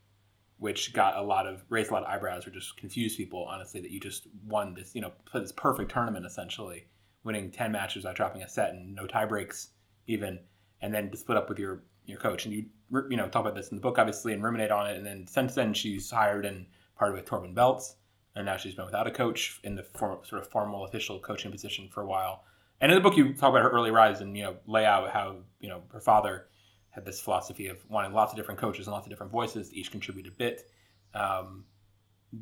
[0.58, 3.46] which got a lot of raised a lot of eyebrows or just confused people.
[3.46, 6.88] Honestly, that you just won this you know this perfect tournament essentially,
[7.24, 9.70] winning ten matches without dropping a set and no tie breaks
[10.08, 10.40] even,
[10.82, 12.46] and then to split up with your your coach.
[12.46, 12.66] And you
[13.12, 14.98] you know talk about this in the book obviously and ruminate on it.
[14.98, 16.66] And then since then she's hired and
[17.12, 17.96] with Torben Beltz,
[18.36, 21.52] and now she's been without a coach in the form, sort of formal official coaching
[21.52, 22.44] position for a while.
[22.82, 25.10] And in the book, you talk about her early rise and you know lay out
[25.12, 26.48] how you know her father
[26.90, 29.76] had this philosophy of wanting lots of different coaches and lots of different voices to
[29.76, 30.70] each contribute a bit.
[31.14, 31.66] Um,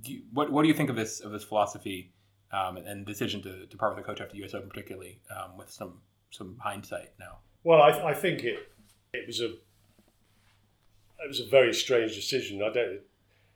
[0.04, 2.14] you, what what do you think of this of this philosophy
[2.52, 4.54] um, and, decision to, to part with a coach after U.S.
[4.54, 6.00] Open, particularly um, with some
[6.32, 7.40] some hindsight now?
[7.64, 8.72] Well, I, I think it
[9.14, 12.62] it was a it was a very strange decision.
[12.62, 13.02] I don't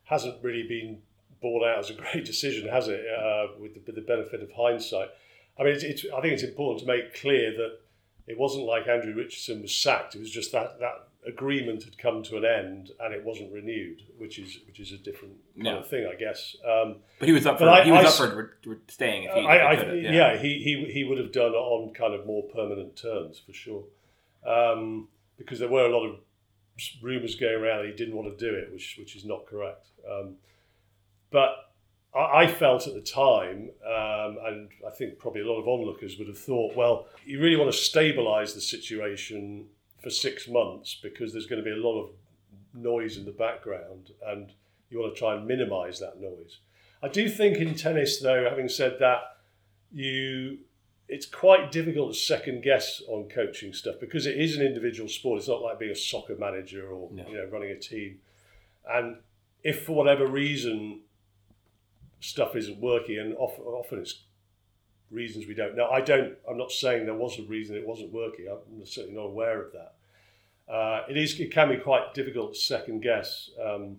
[0.06, 1.02] hasn't really been
[1.42, 3.02] brought out as a great decision, has it?
[3.08, 5.10] Uh, with, the, with the benefit of hindsight,
[5.60, 7.80] I mean, it's, it's, I think it's important to make clear that
[8.28, 10.16] it wasn't like Andrew Richardson was sacked.
[10.16, 14.02] It was just that that agreement had come to an end and it wasn't renewed,
[14.18, 15.78] which is which is a different kind Yeah.
[15.78, 16.56] of thing, I guess.
[16.66, 19.24] Um, But he was up for I- he was I up for re- re- staying
[19.24, 21.94] if he, if I, he could, yeah, he, he he would have done it on
[21.94, 23.84] kind of more permanent terms for sure,
[24.46, 26.20] um, because there were a lot of
[27.02, 29.88] rumours going around that he didn't want to do it, which which is not correct.
[30.10, 30.36] Um,
[31.32, 31.72] but
[32.16, 36.18] I, I felt at the time, um, and I think probably a lot of onlookers
[36.18, 39.66] would have thought, well, you really want to stabilise the situation
[40.02, 42.10] for six months because there's going to be a lot of
[42.74, 44.52] noise in the background, and
[44.90, 46.60] you want to try and minimise that noise.
[47.02, 49.38] I do think in tennis, though, having said that,
[49.92, 50.60] you
[51.08, 55.38] it's quite difficult to second guess on coaching stuff because it is an individual sport.
[55.38, 57.28] It's not like being a soccer manager or No.
[57.28, 58.20] you know running a team.
[58.92, 59.18] And
[59.66, 61.02] if for whatever reason
[62.22, 64.22] stuff isn't working, and often, often it's
[65.10, 65.90] reasons we don't know.
[65.90, 66.36] I don't.
[66.48, 68.48] I'm not saying there was a reason it wasn't working.
[68.48, 70.72] I'm certainly not aware of that.
[70.72, 71.38] Uh, it is.
[71.40, 73.50] It can be quite difficult to second guess.
[73.62, 73.98] Um,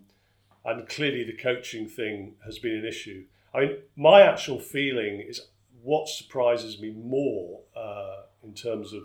[0.65, 3.25] and clearly the coaching thing has been an issue.
[3.53, 5.41] I mean, my actual feeling is
[5.83, 9.03] what surprises me more uh, in terms of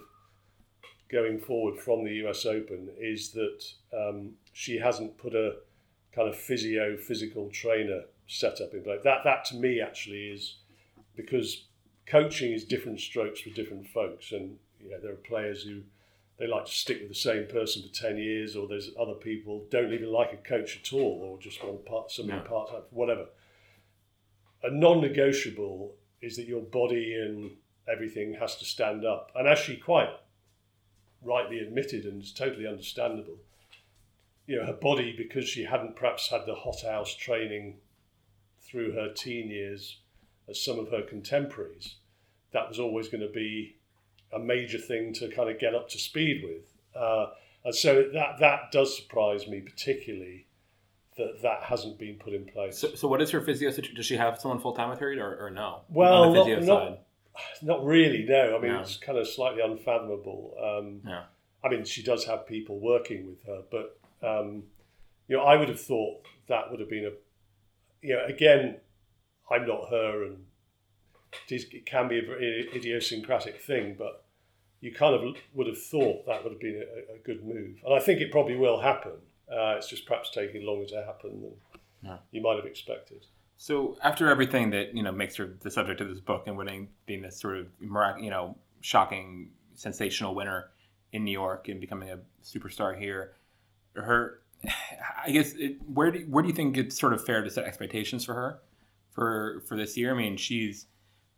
[1.11, 5.55] going forward from the US Open is that um, she hasn't put a
[6.13, 9.01] kind of physio physical trainer setup in place.
[9.03, 10.55] That that to me actually is
[11.15, 11.65] because
[12.05, 15.81] coaching is different strokes for different folks, and you know there are players who
[16.37, 19.63] they like to stick with the same person for 10 years, or there's other people
[19.69, 22.47] don't even like a coach at all, or just want part, somebody Yeah.
[22.47, 23.29] part time, whatever.
[24.63, 29.31] A non negotiable is that your body and everything has to stand up.
[29.35, 30.09] And actually quite
[31.21, 33.37] rightly admitted, and it's totally understandable,
[34.51, 37.77] you know, her body, because she hadn't perhaps had the hot house training
[38.61, 39.99] through her teen years
[40.49, 41.95] as some of her contemporaries,
[42.51, 43.77] that was always going to be
[44.33, 46.73] a major thing to kind of get up to speed with.
[47.01, 47.27] Uh,
[47.63, 50.47] and so that that does surprise me particularly
[51.17, 52.77] that that hasn't been put in place.
[52.77, 53.95] So, so what is her physio situation?
[53.95, 55.81] Does she have someone full time with her or, or no?
[55.89, 56.99] Well, not- not-.
[57.61, 58.57] Not really, no.
[58.57, 58.81] I mean, No.
[58.81, 60.53] it's kind of slightly unfathomable.
[60.61, 61.23] Um, Yeah.
[61.63, 64.63] I mean, she does have people working with her, but um,
[65.27, 68.77] you know, I would have thought that would have been a, you know, again,
[69.49, 70.45] I'm not her, and
[71.49, 74.25] it, is, it can be a very idiosyncratic thing, but
[74.79, 77.93] you kind of would have thought that would have been a, a good move, and
[77.93, 79.13] I think it probably will happen.
[79.51, 81.51] Uh, it's just perhaps taking longer to happen than
[82.03, 82.17] Yeah.
[82.31, 83.25] you might have expected.
[83.57, 86.87] So after everything that you know makes her the subject of this book and winning,
[87.05, 90.71] being this sort of mirac- you know shocking, sensational winner
[91.11, 93.33] in New York and becoming a superstar here,
[93.95, 94.41] her,
[95.25, 97.65] I guess, it, where do where do you think it's sort of fair to set
[97.65, 98.59] expectations for her
[99.11, 100.13] for for this year?
[100.13, 100.87] I mean, she's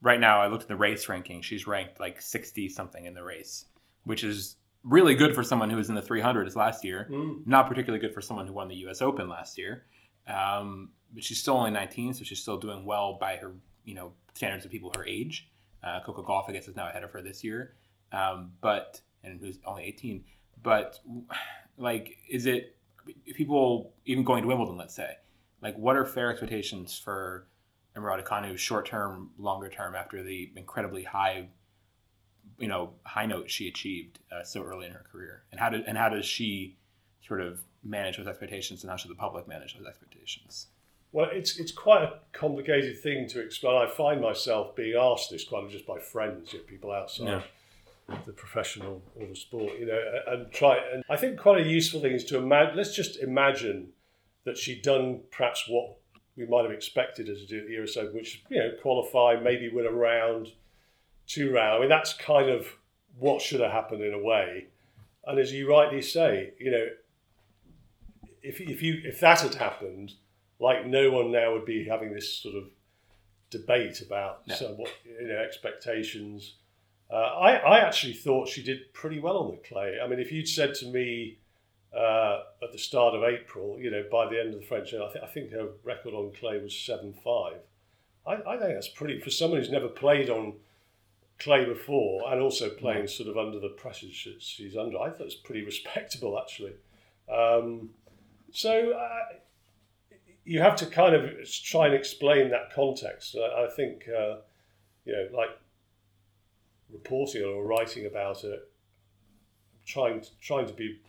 [0.02, 0.42] right now.
[0.42, 1.42] I looked at the race ranking.
[1.42, 3.66] She's ranked like sixty something in the race,
[4.04, 7.08] which is really good for someone who was in the 300s last year.
[7.46, 9.02] Not particularly good for someone who won the U.S.
[9.02, 9.86] Open last year.
[10.28, 13.54] Um, but she's still only 19, so she's still doing well by her,
[13.86, 15.50] you know, standards of people her age.
[15.84, 17.76] Uh, Coco Gauff, I guess, is now ahead of her this year,
[18.12, 20.24] um, but and who's only 18.
[20.62, 21.00] But
[21.78, 22.76] like, is it
[23.36, 24.78] people even going to Wimbledon?
[24.78, 25.18] Let's say,
[25.62, 27.48] like, what are fair expectations for
[27.96, 31.48] Emma Raducanu, short term, longer term, after the incredibly high,
[32.58, 35.84] you know, high note she achieved uh, so early in her career, and how did
[35.86, 36.78] and how does she
[37.26, 40.68] sort of manage those expectations, and how should the public manage those expectations?
[41.12, 43.76] Well, it's it's quite a complicated thing to explain.
[43.76, 47.44] I find myself being asked this quite just by friends, you know, people outside
[48.26, 50.78] the professional or the sport, you know, and try.
[50.94, 52.76] And I think quite a useful thing is to imagine.
[52.76, 53.90] Let's just imagine
[54.46, 55.96] that she'd done perhaps what
[56.36, 59.36] we might have expected her to do at the US Open, which you know, qualify,
[59.42, 60.52] maybe win a round,
[61.28, 61.78] two round.
[61.78, 62.68] I mean, that's kind of
[63.18, 64.68] what should have happened in a way.
[65.26, 66.86] And as you rightly say, you know,
[68.42, 70.14] if if you if that had happened
[70.60, 72.66] like no one now would be having this sort of
[73.50, 74.56] debate about Yeah.
[74.56, 76.56] so what you know expectations.
[77.14, 79.98] Uh, I I actually thought she did pretty well on the clay.
[80.04, 81.38] I mean, if you'd said to me
[81.96, 85.12] uh, at the start of April, you know, by the end of the French, I,
[85.12, 87.58] th- I think her record on clay was seven five.
[88.26, 90.54] I, I think that's pretty for someone who's never played on
[91.38, 94.98] clay before and also playing sort of under the pressure she- she's under.
[94.98, 96.74] I thought it was pretty respectable actually.
[97.32, 97.92] Um,
[98.52, 99.38] so uh,
[100.46, 101.32] you have to kind of
[101.64, 103.36] try and explain that context.
[103.36, 104.38] I, I think, uh,
[105.06, 105.50] you know, like
[106.94, 108.70] reporting or writing about it,
[109.86, 111.00] trying trying to be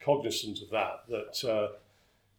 [0.00, 1.00] cognizant of that.
[1.08, 1.68] That uh,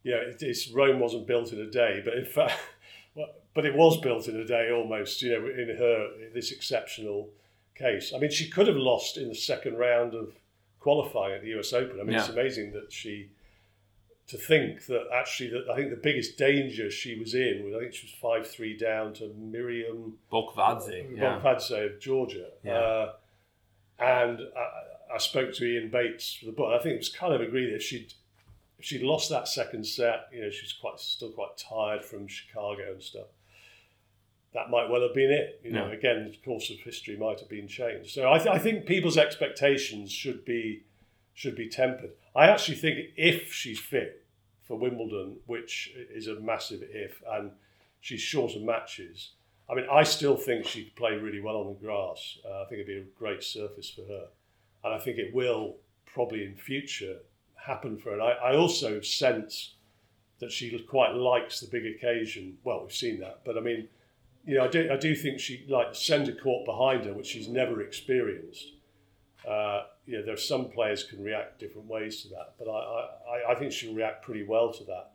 [0.04, 2.60] you know, it, it's Rome wasn't built in a day, but in fact,
[3.16, 5.22] well, but it was built in a day almost.
[5.22, 7.30] You know, in her in this exceptional
[7.76, 8.12] case.
[8.16, 10.34] I mean, she could have lost in the second round of
[10.80, 11.74] qualifying at the U.S.
[11.74, 12.00] Open.
[12.00, 13.30] I mean, it's amazing that she
[14.28, 17.80] to think that actually that I think the biggest danger she was in was I
[17.80, 21.40] think she was five three down to Miriam Bolkvadze, yeah.
[21.40, 22.50] Bonfadze of Georgia.
[22.64, 22.74] Yeah.
[22.74, 23.14] Uh,
[24.00, 26.74] and I, I spoke to Ian Bates for the book.
[26.78, 28.14] I think it was kind of agreed that if she'd
[28.80, 32.92] if she'd lost that second set, you know, she's quite still quite tired from Chicago
[32.92, 33.28] and stuff.
[34.54, 35.62] That might well have been it.
[35.64, 35.94] You know, Yeah.
[35.94, 38.12] again, the course of history might have been changed.
[38.12, 40.84] So I, th- I think people's expectations should be
[41.38, 42.10] should be tempered.
[42.36, 44.26] I actually think if she's fit
[44.64, 47.52] for Wimbledon, which is a massive if, and
[48.02, 49.34] she's short of matches,
[49.70, 52.40] I mean, I still think she could play really well on the grass.
[52.44, 54.26] Uh, I think it'd be a great surface for her.
[54.84, 55.76] And I think it will
[56.08, 57.18] probably in future
[57.54, 58.14] happen for her.
[58.14, 59.76] And I, I also sense
[60.40, 62.58] that she quite likes the big occasion.
[62.64, 63.42] Well, we've seen that.
[63.46, 63.88] But I mean,
[64.44, 67.28] you know, I do, I do think she, like, the centre court behind her, which
[67.28, 68.72] she's never experienced.
[69.48, 73.50] Uh, you know, there are some players can react different ways to that, but I,
[73.50, 75.12] I, I think she'll react pretty well to that.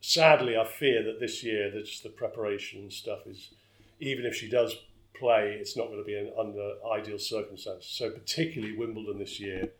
[0.00, 3.50] Sadly, I fear that this year, that just the preparation stuff is,
[3.98, 4.74] even if she does
[5.18, 7.90] play, it's not going to be under ideal circumstances.
[7.90, 9.70] So, particularly Wimbledon this year,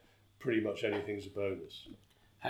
[0.41, 1.89] pretty much anything's a bonus.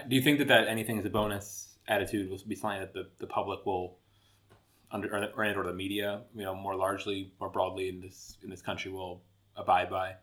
[0.09, 3.09] Do you think that, that anything is a bonus attitude will be something that the,
[3.19, 3.99] the public will
[4.91, 8.51] under or, or, or the media, you know, more largely, more broadly in this in
[8.51, 9.23] this country will
[9.57, 10.15] abide by,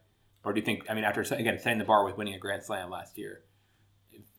[0.48, 0.86] or do you think?
[0.90, 3.42] I mean, after again setting the bar with winning a Grand Slam last year,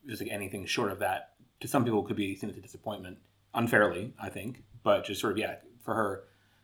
[0.07, 3.19] just like anything short of that, to some people could be seen as a disappointment,
[3.53, 4.63] unfairly, I think.
[4.81, 6.23] But just sort of yeah, for her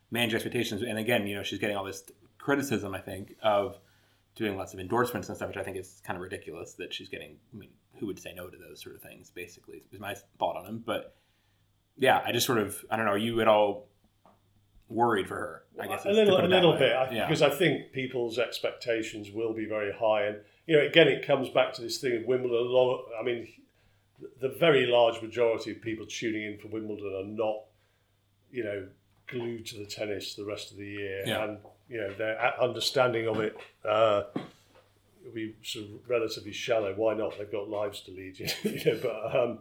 [0.10, 2.03] manage expectations, and again, you know, she's getting all this
[2.39, 3.77] criticism, I think, of
[4.36, 7.08] doing lots of endorsements and stuff, which I think is kind of ridiculous that she's
[7.08, 7.38] getting.
[7.53, 9.29] I mean, who would say no to those sort of things?
[9.29, 10.84] Basically, is my thought on them.
[10.84, 11.15] But
[11.97, 13.12] yeah, I just sort of I don't know.
[13.12, 13.89] Are you at all
[14.89, 15.63] worried for her?
[15.80, 17.28] I guess a little, a little bit, yeah.
[17.28, 21.50] because I think people's expectations will be very high, and you know, again, it comes
[21.50, 22.58] back to this thing of Wimbledon.
[22.58, 23.48] A lot, I mean,
[24.41, 27.63] the very large majority of people tuning in for Wimbledon are not,
[28.52, 28.88] you know,
[29.28, 31.43] glued to the tennis the rest of the year, yeah.
[31.43, 31.58] and
[31.89, 34.24] you know their understanding of it uh,
[35.24, 36.93] will be sort of relatively shallow.
[36.95, 37.38] Why not?
[37.38, 39.00] They've got lives to lead, you know.
[39.02, 39.60] But um,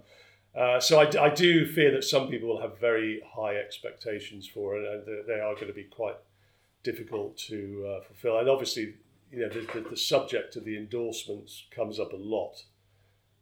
[0.57, 4.79] uh, so I, I, do fear that some people will have very high expectations for
[4.79, 6.17] it, and they are going to be quite
[6.85, 8.39] difficult to uh, fulfil.
[8.39, 8.95] And obviously,
[9.33, 12.63] you know, the, the, the, subject of the endorsements comes up a lot.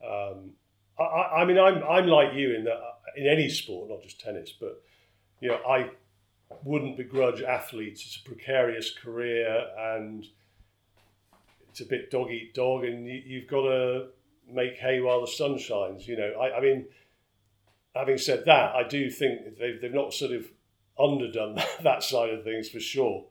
[0.03, 0.53] Um,
[0.98, 2.81] I, I, mean, I'm I'm like you in that
[3.16, 4.83] in any sport, not just tennis, but
[5.40, 5.90] you know, I
[6.64, 8.07] wouldn't begrudge athletes.
[8.07, 10.27] It's a precarious career, and
[11.68, 14.07] it's a bit dog eat dog, and you, have got to
[14.51, 16.07] make hay while the sun shines.
[16.09, 16.87] You know, I, I mean,
[17.94, 20.46] having said that, I do think they've, they've not sort of
[20.98, 23.26] underdone that side of things for sure.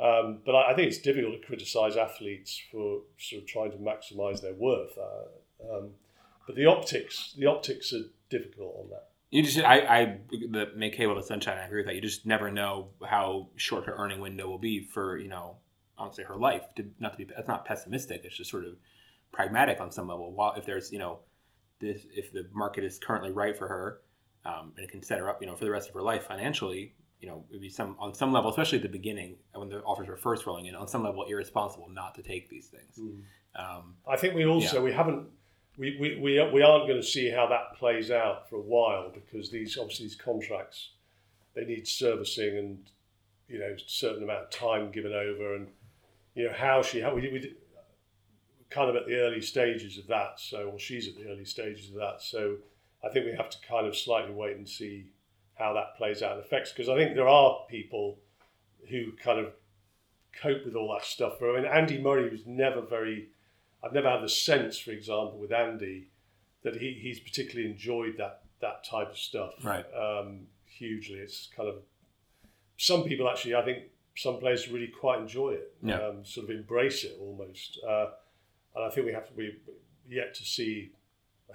[0.00, 3.76] Um, but I, I, think it's difficult to criticise athletes for sort of trying to
[3.76, 4.98] maximise their worth.
[4.98, 5.90] Uh, um,
[6.46, 9.08] but the optics, the optics are difficult on that.
[9.30, 11.56] You just, I, I, the make hay while the sunshine.
[11.58, 11.94] I agree with that.
[11.94, 15.56] You just never know how short her earning window will be for, you know,
[15.96, 16.62] honestly, her life.
[16.76, 18.22] To, not to be, that's not pessimistic.
[18.24, 18.74] It's just sort of
[19.32, 20.32] pragmatic on some level.
[20.32, 21.20] While if there's, you know,
[21.80, 24.01] this, if the market is currently right for her,
[24.44, 26.26] um, and it can set her up, you know, for the rest of her life
[26.26, 29.80] financially, you know, it'd be some on some level, especially at the beginning when the
[29.82, 32.98] offers were first rolling in, on some level irresponsible not to take these things.
[32.98, 33.22] Mm.
[33.54, 34.82] Um, I think we also yeah.
[34.82, 35.28] we haven't
[35.78, 39.10] we, we, we, we aren't going to see how that plays out for a while
[39.12, 40.90] because these obviously these contracts
[41.54, 42.78] they need servicing and
[43.48, 45.68] you know a certain amount of time given over and
[46.34, 47.54] you know how she how we, we
[48.70, 51.90] kind of at the early stages of that so or she's at the early stages
[51.90, 52.56] of that so
[53.04, 55.06] I think we have to kind of slightly wait and see
[55.54, 58.18] how that plays out and affects because I think there are people
[58.88, 59.52] who kind of
[60.40, 61.34] cope with all that stuff.
[61.42, 63.28] I mean, Andy Murray was never very.
[63.84, 66.08] I've never had the sense, for example, with Andy,
[66.62, 69.54] that he, he's particularly enjoyed that that type of stuff.
[69.64, 69.84] Right.
[69.94, 71.76] Um, hugely, it's kind of
[72.76, 73.54] some people actually.
[73.54, 73.84] I think
[74.16, 75.74] some players really quite enjoy it.
[75.82, 76.00] Yeah.
[76.00, 77.78] Um, sort of embrace it almost.
[77.86, 78.06] Uh,
[78.74, 79.52] and I think we have to be
[80.08, 80.92] yet to see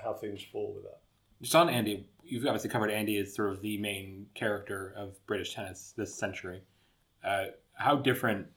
[0.03, 0.99] how things fall with that.
[1.41, 5.53] Just on Andy, you've obviously covered Andy as sort of the main character of British
[5.53, 6.61] tennis this century.
[7.23, 8.47] Uh, how different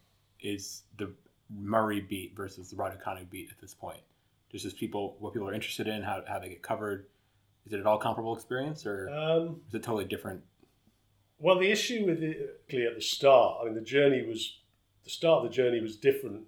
[0.41, 1.13] is the
[1.51, 4.01] Murray beat versus the Raducanu beat at this point?
[4.51, 7.07] Just as people, what people are interested in, how, how they get covered.
[7.67, 10.43] Is it at all comparable experience, or um, is it totally different?
[11.39, 14.59] Well, the issue with it at the start, I mean, the journey was
[15.05, 16.45] the start of the journey was different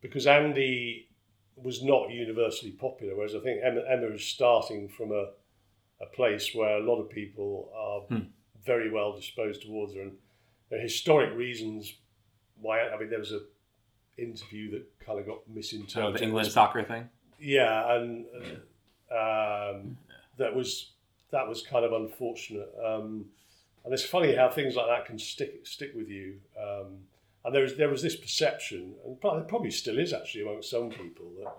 [0.00, 1.08] because Andy
[1.56, 5.26] was not universally popular, whereas I think Emma, Emma is starting from a
[6.04, 8.26] a place where a lot of people are hmm.
[8.64, 10.12] very well disposed towards her, and
[10.70, 11.94] the historic reasons
[12.60, 12.80] why.
[12.88, 13.40] I mean, there was a
[14.16, 16.02] interview that kind of got misinterpreted.
[16.04, 17.08] Oh, the England soccer thing.
[17.38, 18.26] Yeah, and
[19.10, 19.96] uh, um,
[20.38, 20.90] that was
[21.30, 22.72] that was kind of unfortunate.
[22.84, 23.26] Um,
[23.84, 26.36] and it's funny how things like that can stick stick with you.
[26.60, 26.98] Um,
[27.44, 31.26] and there was there was this perception, and probably still is actually among some people
[31.38, 31.52] that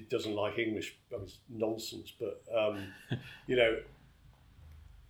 [0.00, 0.96] doesn't like English.
[1.14, 2.78] I mean, nonsense, but um,
[3.46, 3.78] you know,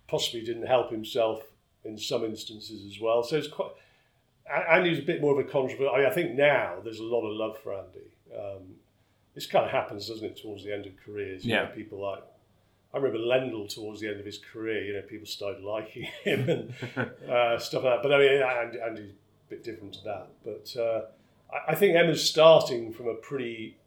[0.07, 1.43] possibly didn't help himself
[1.85, 3.23] in some instances as well.
[3.23, 3.71] So it's quite.
[4.69, 5.93] Andy's a bit more of a controversial.
[5.95, 8.11] I, mean, I think now there's a lot of love for Andy.
[8.37, 8.75] Um,
[9.35, 11.45] this kind of happens, doesn't it, towards the end of careers?
[11.45, 11.63] You yeah.
[11.63, 12.23] Know, people like
[12.93, 14.83] I remember Lendl towards the end of his career.
[14.83, 16.73] You know, people started liking him and
[17.29, 18.03] uh, stuff like that.
[18.03, 20.27] But I mean, Andy, Andy's a bit different to that.
[20.43, 21.01] But uh,
[21.51, 23.77] I, I think Emma's starting from a pretty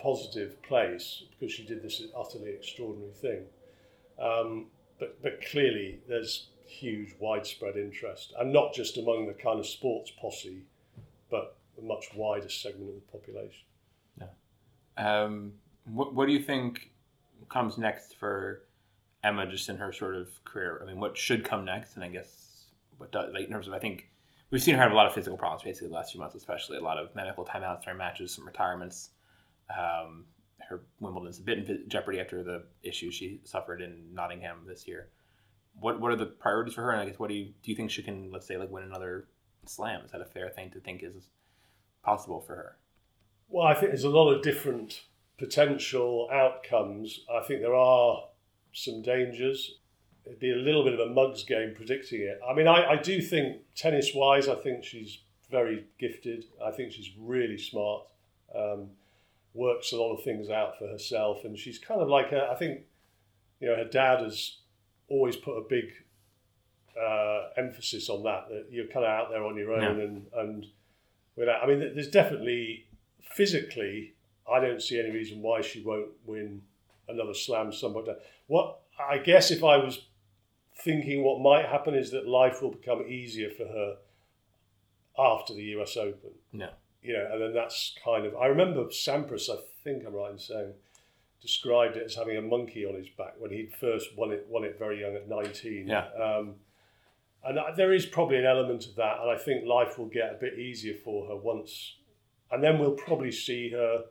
[0.00, 3.44] positive place because she did this utterly extraordinary thing.
[4.18, 4.66] Um,
[4.98, 10.10] but, but clearly, there's huge widespread interest, and not just among the kind of sports
[10.20, 10.62] posse,
[11.30, 13.64] but a much wider segment of the population.
[14.20, 14.26] Yeah.
[14.96, 15.52] Um,
[15.84, 16.90] what, what do you think
[17.48, 18.62] comes next for
[19.22, 20.80] Emma, just in her sort of career?
[20.82, 22.64] I mean, what should come next, and I guess
[22.98, 24.08] what does like in terms of I think
[24.50, 26.78] we've seen her have a lot of physical problems basically the last few months, especially
[26.78, 29.10] a lot of medical timeouts during matches, some retirements.
[29.70, 30.26] Um,
[30.68, 35.08] her Wimbledon's a bit in jeopardy after the issue she suffered in Nottingham this year.
[35.78, 36.90] What what are the priorities for her?
[36.90, 38.84] And I guess what do you do you think she can let's say like win
[38.84, 39.28] another
[39.66, 40.04] slam?
[40.04, 41.28] Is that a fair thing to think is
[42.02, 42.78] possible for her?
[43.48, 45.02] Well, I think there's a lot of different
[45.38, 47.20] potential outcomes.
[47.32, 48.24] I think there are
[48.72, 49.78] some dangers.
[50.24, 52.40] It'd be a little bit of a mugs game predicting it.
[52.48, 55.18] I mean, I, I do think tennis wise, I think she's
[55.50, 56.46] very gifted.
[56.64, 58.06] I think she's really smart.
[58.54, 58.90] Um,
[59.56, 62.54] works a lot of things out for herself, and she's kind of like a, I
[62.54, 62.80] think,
[63.60, 64.58] you know, her dad has
[65.08, 65.86] always put a big
[67.00, 70.04] uh, emphasis on that that you're kind of out there on your own, Yeah.
[70.04, 70.66] and and
[71.36, 71.62] without.
[71.62, 72.86] I mean, there's definitely
[73.20, 74.14] physically,
[74.50, 76.62] I don't see any reason why she won't win
[77.08, 78.16] another slam somewhere.
[78.46, 80.06] What I guess if I was
[80.82, 83.96] thinking what might happen is that life will become easier for her
[85.18, 86.30] after the US Open.
[86.52, 86.70] No.
[87.06, 90.38] You know, and then that's kind of I remember Sampras, I think I'm right in
[90.38, 90.72] saying,
[91.40, 94.64] described it as having a monkey on his back when he first won it won
[94.64, 95.86] it very young at 19.
[95.86, 96.08] Yeah.
[96.20, 96.56] Um,
[97.44, 100.38] and there is probably an element of that, and I think life will get a
[100.40, 101.94] bit easier for her once,
[102.50, 104.04] and then we'll probably see her,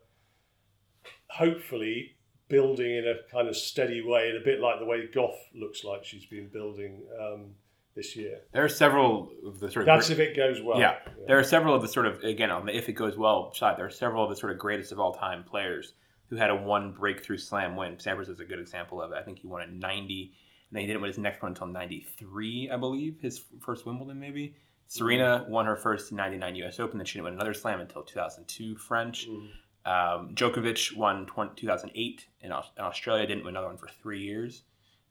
[1.27, 2.15] hopefully,
[2.47, 5.83] building in a kind of steady way, and a bit like the way Gauff looks
[5.83, 7.55] like she's been building um,
[7.95, 8.41] this year.
[8.51, 10.79] There are several of the sort of That's if it goes well.
[10.79, 13.53] yeah, there are several of the sort of again on the if it goes well
[13.53, 13.77] side.
[13.77, 15.93] There are several of the sort of greatest of all time players
[16.29, 17.95] who had a one breakthrough slam win.
[17.95, 19.15] Sampras is a good example of it.
[19.15, 20.33] I think he won at ninety,
[20.69, 23.85] and then he didn't win his next one until ninety three, I believe, his first
[23.85, 24.55] Wimbledon maybe.
[24.87, 26.79] Serena won her first ninety nine U.S.
[26.79, 29.27] Open, then she didn't win another slam until two thousand two French.
[29.27, 29.49] Mm.
[29.85, 34.63] Um, Djokovic won 20, 2008 in, in Australia, didn't win another one for three years.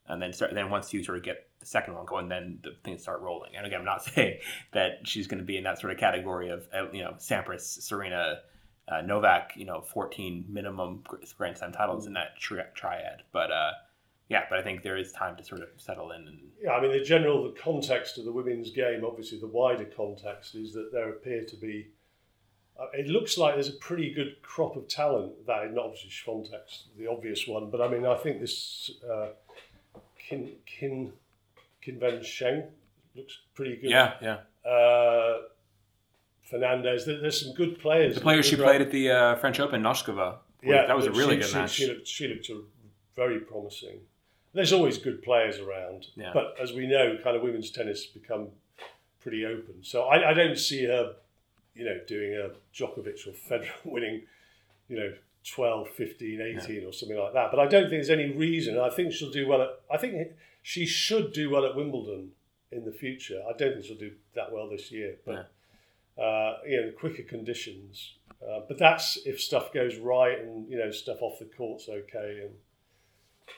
[0.06, 2.72] And then start, then once you sort of get the second one going, then the
[2.84, 3.56] things start rolling.
[3.56, 4.38] And again, I'm not saying
[4.72, 7.62] that she's going to be in that sort of category of, uh, you know, Sampras,
[7.62, 8.40] Serena,
[8.88, 11.02] uh, Novak, you know, 14 minimum
[11.38, 13.22] Grand Slam titles in that tri- triad.
[13.32, 13.72] But uh,
[14.28, 16.26] yeah, but I think there is time to sort of settle in.
[16.26, 19.84] And Yeah, I mean, the general the context of the women's game, obviously, the wider
[19.84, 21.88] context is that there appear to be.
[22.78, 25.46] Uh, it looks like there's a pretty good crop of talent.
[25.46, 29.28] That not obviously Swiatek's the obvious one, but I mean, I think this uh,
[30.28, 31.12] Kin Kin
[31.84, 32.66] Qinwen Zheng
[33.14, 33.90] looks pretty good.
[33.90, 34.68] yeah, yeah.
[34.70, 35.42] Uh,
[36.42, 38.14] Fernandez, there, there's some good players.
[38.14, 41.36] The player she played at the uh, French Open, Noskova, yeah, that was a really
[41.36, 41.70] she, good she, match.
[41.70, 42.50] She looked, she looked
[43.16, 44.00] very promising.
[44.52, 46.30] There's always good players around, Yeah.
[46.32, 48.48] but as we know, kind of women's tennis has become
[49.20, 49.82] pretty open.
[49.82, 51.14] So I, I don't see her,
[51.74, 54.22] you know, doing a Djokovic or Federer winning,
[54.88, 55.12] you know,
[55.44, 57.50] 12, 15, 18 or something like that.
[57.50, 58.78] But I don't think there's any reason.
[58.78, 59.68] I think she'll do well at.
[59.92, 60.32] I think
[60.62, 62.30] she should do well at Wimbledon
[62.72, 63.42] in the future.
[63.46, 65.50] I don't think she'll do that well this year, but
[66.20, 68.14] uh, you know, quicker conditions.
[68.42, 72.48] Uh, but that's if stuff goes right and you know stuff off the court's okay.
[72.48, 72.54] And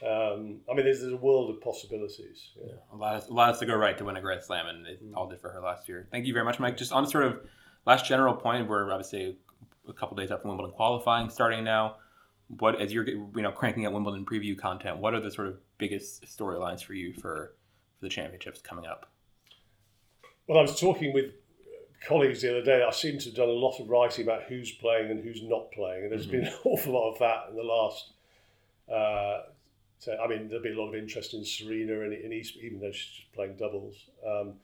[0.03, 2.51] um, I mean, there's, there's a world of possibilities.
[2.57, 2.73] Yeah.
[2.93, 4.87] a lot, has, a lot has to go right to win a Grand Slam, and
[4.87, 6.09] it all did for her last year.
[6.11, 6.77] Thank you very much, Mike.
[6.77, 7.41] Just on sort of
[7.87, 9.39] last general point, we're obviously
[9.89, 11.97] a couple days after Wimbledon qualifying starting now.
[12.59, 15.59] What as you're you know cranking out Wimbledon preview content, what are the sort of
[15.79, 17.55] biggest storylines for you for
[17.99, 19.11] for the championships coming up?
[20.47, 21.33] Well, I was talking with
[22.07, 22.85] colleagues the other day.
[22.87, 25.73] I seem to have done a lot of writing about who's playing and who's not
[25.73, 28.13] playing, and there's been an awful lot of that in the last.
[28.89, 29.51] Uh,
[29.99, 32.81] so, I mean, there'll be a lot of interest in Serena and in East, even
[32.81, 33.97] though she's just playing doubles.
[34.27, 34.55] Um,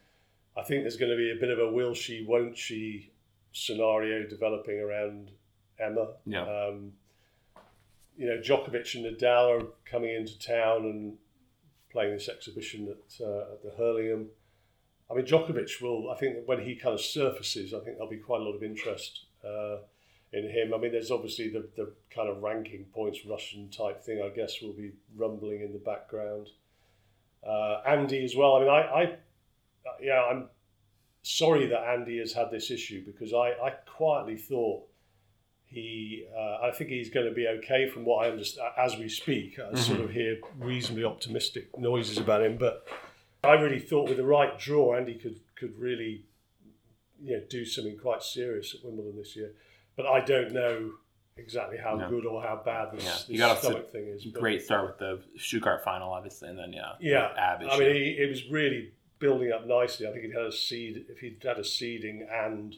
[0.57, 3.11] I think there's going to be a bit of a will she, won't she
[3.53, 5.31] scenario developing around
[5.79, 6.09] Emma.
[6.27, 6.43] Yeah.
[6.43, 6.93] Um,
[8.17, 11.17] you know, Djokovic and Nadal are coming into town and
[11.91, 14.29] playing this exhibition at, uh, at the Hurlingham.
[15.11, 18.17] I mean, Djokovic will, I think, when he kind of surfaces, I think there'll be
[18.17, 19.79] quite a lot of interest uh,
[20.33, 20.73] in him.
[20.73, 24.63] I mean, there's obviously the, the kind of ranking points, Russian type thing, I guess,
[24.63, 26.49] will be rumbling in the background.
[27.47, 28.57] Uh, Andy as well.
[28.57, 29.17] I mean, I, I,
[30.01, 30.49] yeah, I'm
[31.23, 34.83] sorry that Andy has had this issue because I, I quietly thought
[35.65, 39.09] he, uh, I think he's going to be okay from what I understand as we
[39.09, 39.59] speak.
[39.59, 42.87] I sort of hear reasonably optimistic noises about him, but
[43.43, 46.27] I really thought with the right draw, Andy could could really,
[47.23, 49.53] you know, do something quite serious at Wimbledon this year.
[49.97, 50.93] But I don't know
[51.37, 52.09] exactly how No.
[52.11, 54.27] good or how bad this, Yeah, this you got stomach thing is.
[54.27, 57.63] Great start with the Stuttgart final, obviously, and then yeah, Yeah, ab.
[57.63, 58.93] I mean, he, it was really
[59.23, 60.07] building up nicely.
[60.07, 61.07] I think he'd had a seed.
[61.09, 62.75] If he'd had a seeding and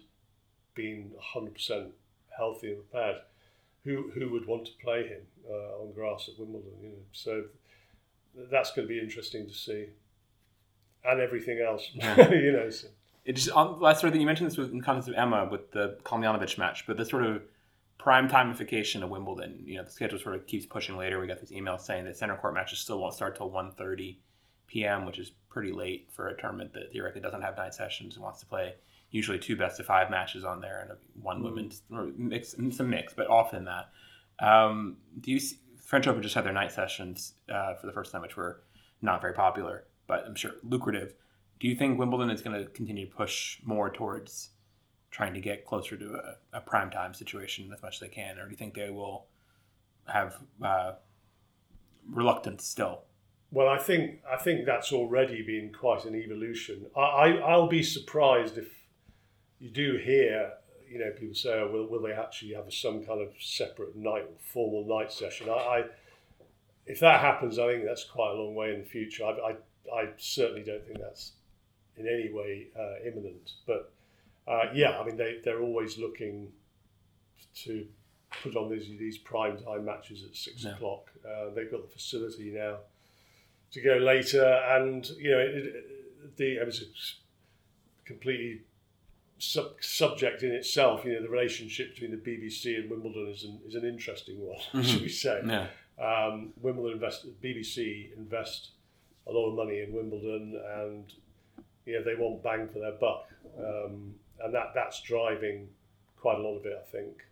[0.74, 1.88] been hundred percent
[2.36, 3.16] healthy and prepared,
[3.84, 6.72] who who would want to play him uh, on grass at Wimbledon?
[6.82, 7.44] You know, so
[8.52, 9.86] that's going to be interesting to see,
[11.04, 11.90] and everything else.
[12.30, 12.88] You know, so.
[13.24, 15.48] it just on last sort of thing you mentioned this was in context of Emma
[15.50, 17.42] with the Tomljanovic match, but the sort of
[17.96, 19.62] prime timeification of Wimbledon.
[19.64, 21.18] You know, the schedule sort of keeps pushing later.
[21.18, 24.18] We got this email saying that center court matches still won't start till 1.30
[24.66, 28.24] p.m., which is pretty late for a tournament that theoretically doesn't have night sessions and
[28.24, 28.74] wants to play
[29.12, 31.44] usually two best of five matches on there and one mm.
[31.44, 33.88] women's or mix, some mix, but often that.
[34.44, 38.10] Um, do you see, French Open just had their night sessions uh, for the first
[38.10, 38.62] time, which were
[39.00, 41.14] not very popular, but I'm sure lucrative.
[41.60, 44.50] Do you think Wimbledon is going to continue to push more towards
[45.12, 46.18] trying to get closer to
[46.52, 48.90] a, a prime time situation as much as they can, or do you think they
[48.90, 49.26] will
[50.06, 50.94] have uh,
[52.10, 53.02] reluctance still?
[53.54, 56.86] Well, I think I think that's already been quite an evolution.
[56.96, 58.66] I, I I'll be surprised if
[59.60, 60.54] you do hear
[60.90, 64.28] you know people say, oh, will will they actually have some kind of separate night
[64.52, 65.48] formal night session?
[65.48, 65.84] I, I
[66.86, 69.24] if that happens, I think that's quite a long way in the future.
[69.24, 71.34] I, I, I certainly don't think that's
[71.96, 73.52] in any way uh, imminent.
[73.68, 73.92] But
[74.48, 76.48] uh, yeah, I mean, they, they're always looking
[77.62, 77.86] to
[78.42, 80.72] put on these, these prime time matches at six yeah.
[80.72, 81.12] o'clock.
[81.24, 82.78] Uh, they've got the facility now
[83.74, 88.62] to go later, and you know, it, it, the it was a completely
[89.38, 91.04] sub- subject in itself.
[91.04, 94.58] You know, the relationship between the BBC and Wimbledon is an, is an interesting one,
[94.72, 94.82] mm-hmm.
[94.82, 95.42] should we say?
[95.44, 95.66] Yeah.
[95.98, 98.70] Um, Wimbledon invest, BBC invest
[99.26, 101.12] a lot of money in Wimbledon, and
[101.84, 103.26] you know they want bang for their buck,
[103.58, 105.68] um, and that that's driving
[106.16, 107.24] quite a lot of it, I think,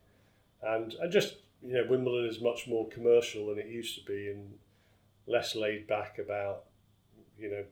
[0.62, 4.28] and and just you know Wimbledon is much more commercial than it used to be,
[4.28, 4.55] and
[5.26, 6.64] less laid back about
[7.38, 7.64] you know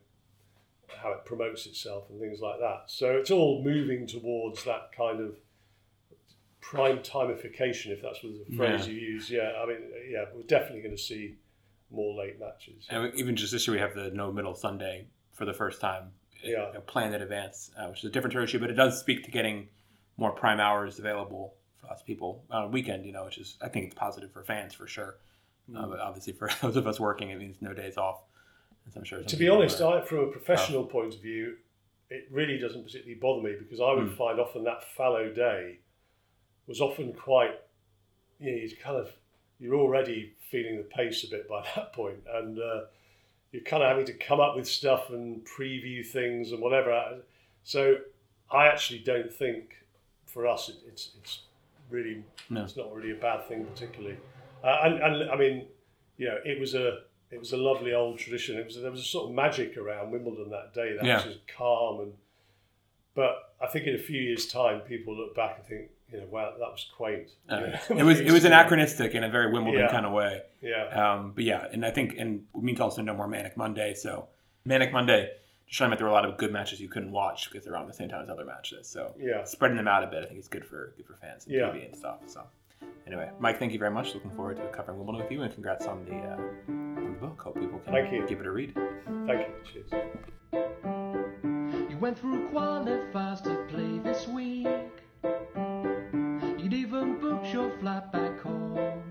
[1.02, 2.84] how it promotes itself and things like that.
[2.86, 5.36] So it's all moving towards that kind of
[6.60, 8.92] prime timeification, if that's the phrase yeah.
[8.92, 9.30] you use.
[9.30, 9.78] Yeah, I mean,
[10.08, 11.36] yeah, we're definitely going to see
[11.90, 12.86] more late matches.
[12.90, 16.10] And even just this year, we have the no middle Sunday for the first time.
[16.42, 18.98] Yeah, you know, planned in advance, uh, which is a different issue, but it does
[18.98, 19.68] speak to getting
[20.16, 23.04] more prime hours available for lots of people on a weekend.
[23.04, 25.16] You know, which is I think it's positive for fans for sure.
[25.70, 25.76] Mm.
[25.76, 28.22] Uh, obviously, for those of us working, it means no days off.
[28.88, 29.22] As I'm sure.
[29.22, 31.56] To be honest, I, from a professional point of view,
[32.08, 34.16] it really doesn't particularly bother me because I would mm.
[34.16, 35.78] find often that fallow day
[36.66, 37.60] was often quite,
[38.38, 39.10] you know, you kind of,
[39.58, 42.82] you're already feeling the pace a bit by that point, and uh,
[43.52, 47.18] you're kind of having to come up with stuff and preview things and whatever.
[47.64, 47.96] So
[48.50, 49.76] I actually don't think
[50.26, 51.42] for us it, it's it's
[51.90, 52.62] really no.
[52.62, 54.16] it's not really a bad thing particularly.
[54.62, 55.66] Uh, and, and I mean,
[56.16, 57.00] you know, it was a
[57.30, 58.58] it was a lovely old tradition.
[58.58, 60.94] It was there was a sort of magic around Wimbledon that day.
[60.96, 61.26] That yeah.
[61.26, 62.12] was calm and.
[63.12, 66.26] But I think in a few years' time, people look back and think, you know,
[66.30, 67.30] wow, that was quaint.
[67.48, 69.90] Uh, it was it was anachronistic in a very Wimbledon yeah.
[69.90, 70.42] kind of way.
[70.62, 70.86] Yeah.
[70.86, 73.94] Um, but yeah, and I think and we mean to also no more Manic Monday.
[73.94, 74.28] So
[74.64, 75.30] Manic Monday,
[75.66, 77.76] just trying to there were a lot of good matches you couldn't watch because they're
[77.76, 78.88] on the same time as other matches.
[78.88, 81.46] So yeah, spreading them out a bit, I think is good for good for fans
[81.46, 81.62] and yeah.
[81.62, 82.18] TV and stuff.
[82.26, 82.44] So
[83.10, 84.14] anyway, Mike, thank you very much.
[84.14, 86.36] Looking forward to covering Wimbledon with you, and congrats on the uh,
[86.68, 87.40] on the book.
[87.42, 88.26] Hope people can thank you.
[88.26, 88.74] give it a read.
[89.26, 89.46] Thank you.
[89.72, 89.90] Cheers.
[91.90, 94.66] You went through qualifiers to play this week
[97.52, 99.02] your flight back home.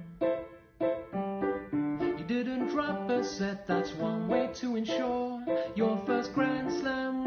[1.82, 5.44] You didn't drop a set, that's one way to ensure
[5.76, 7.19] your first Grand Slam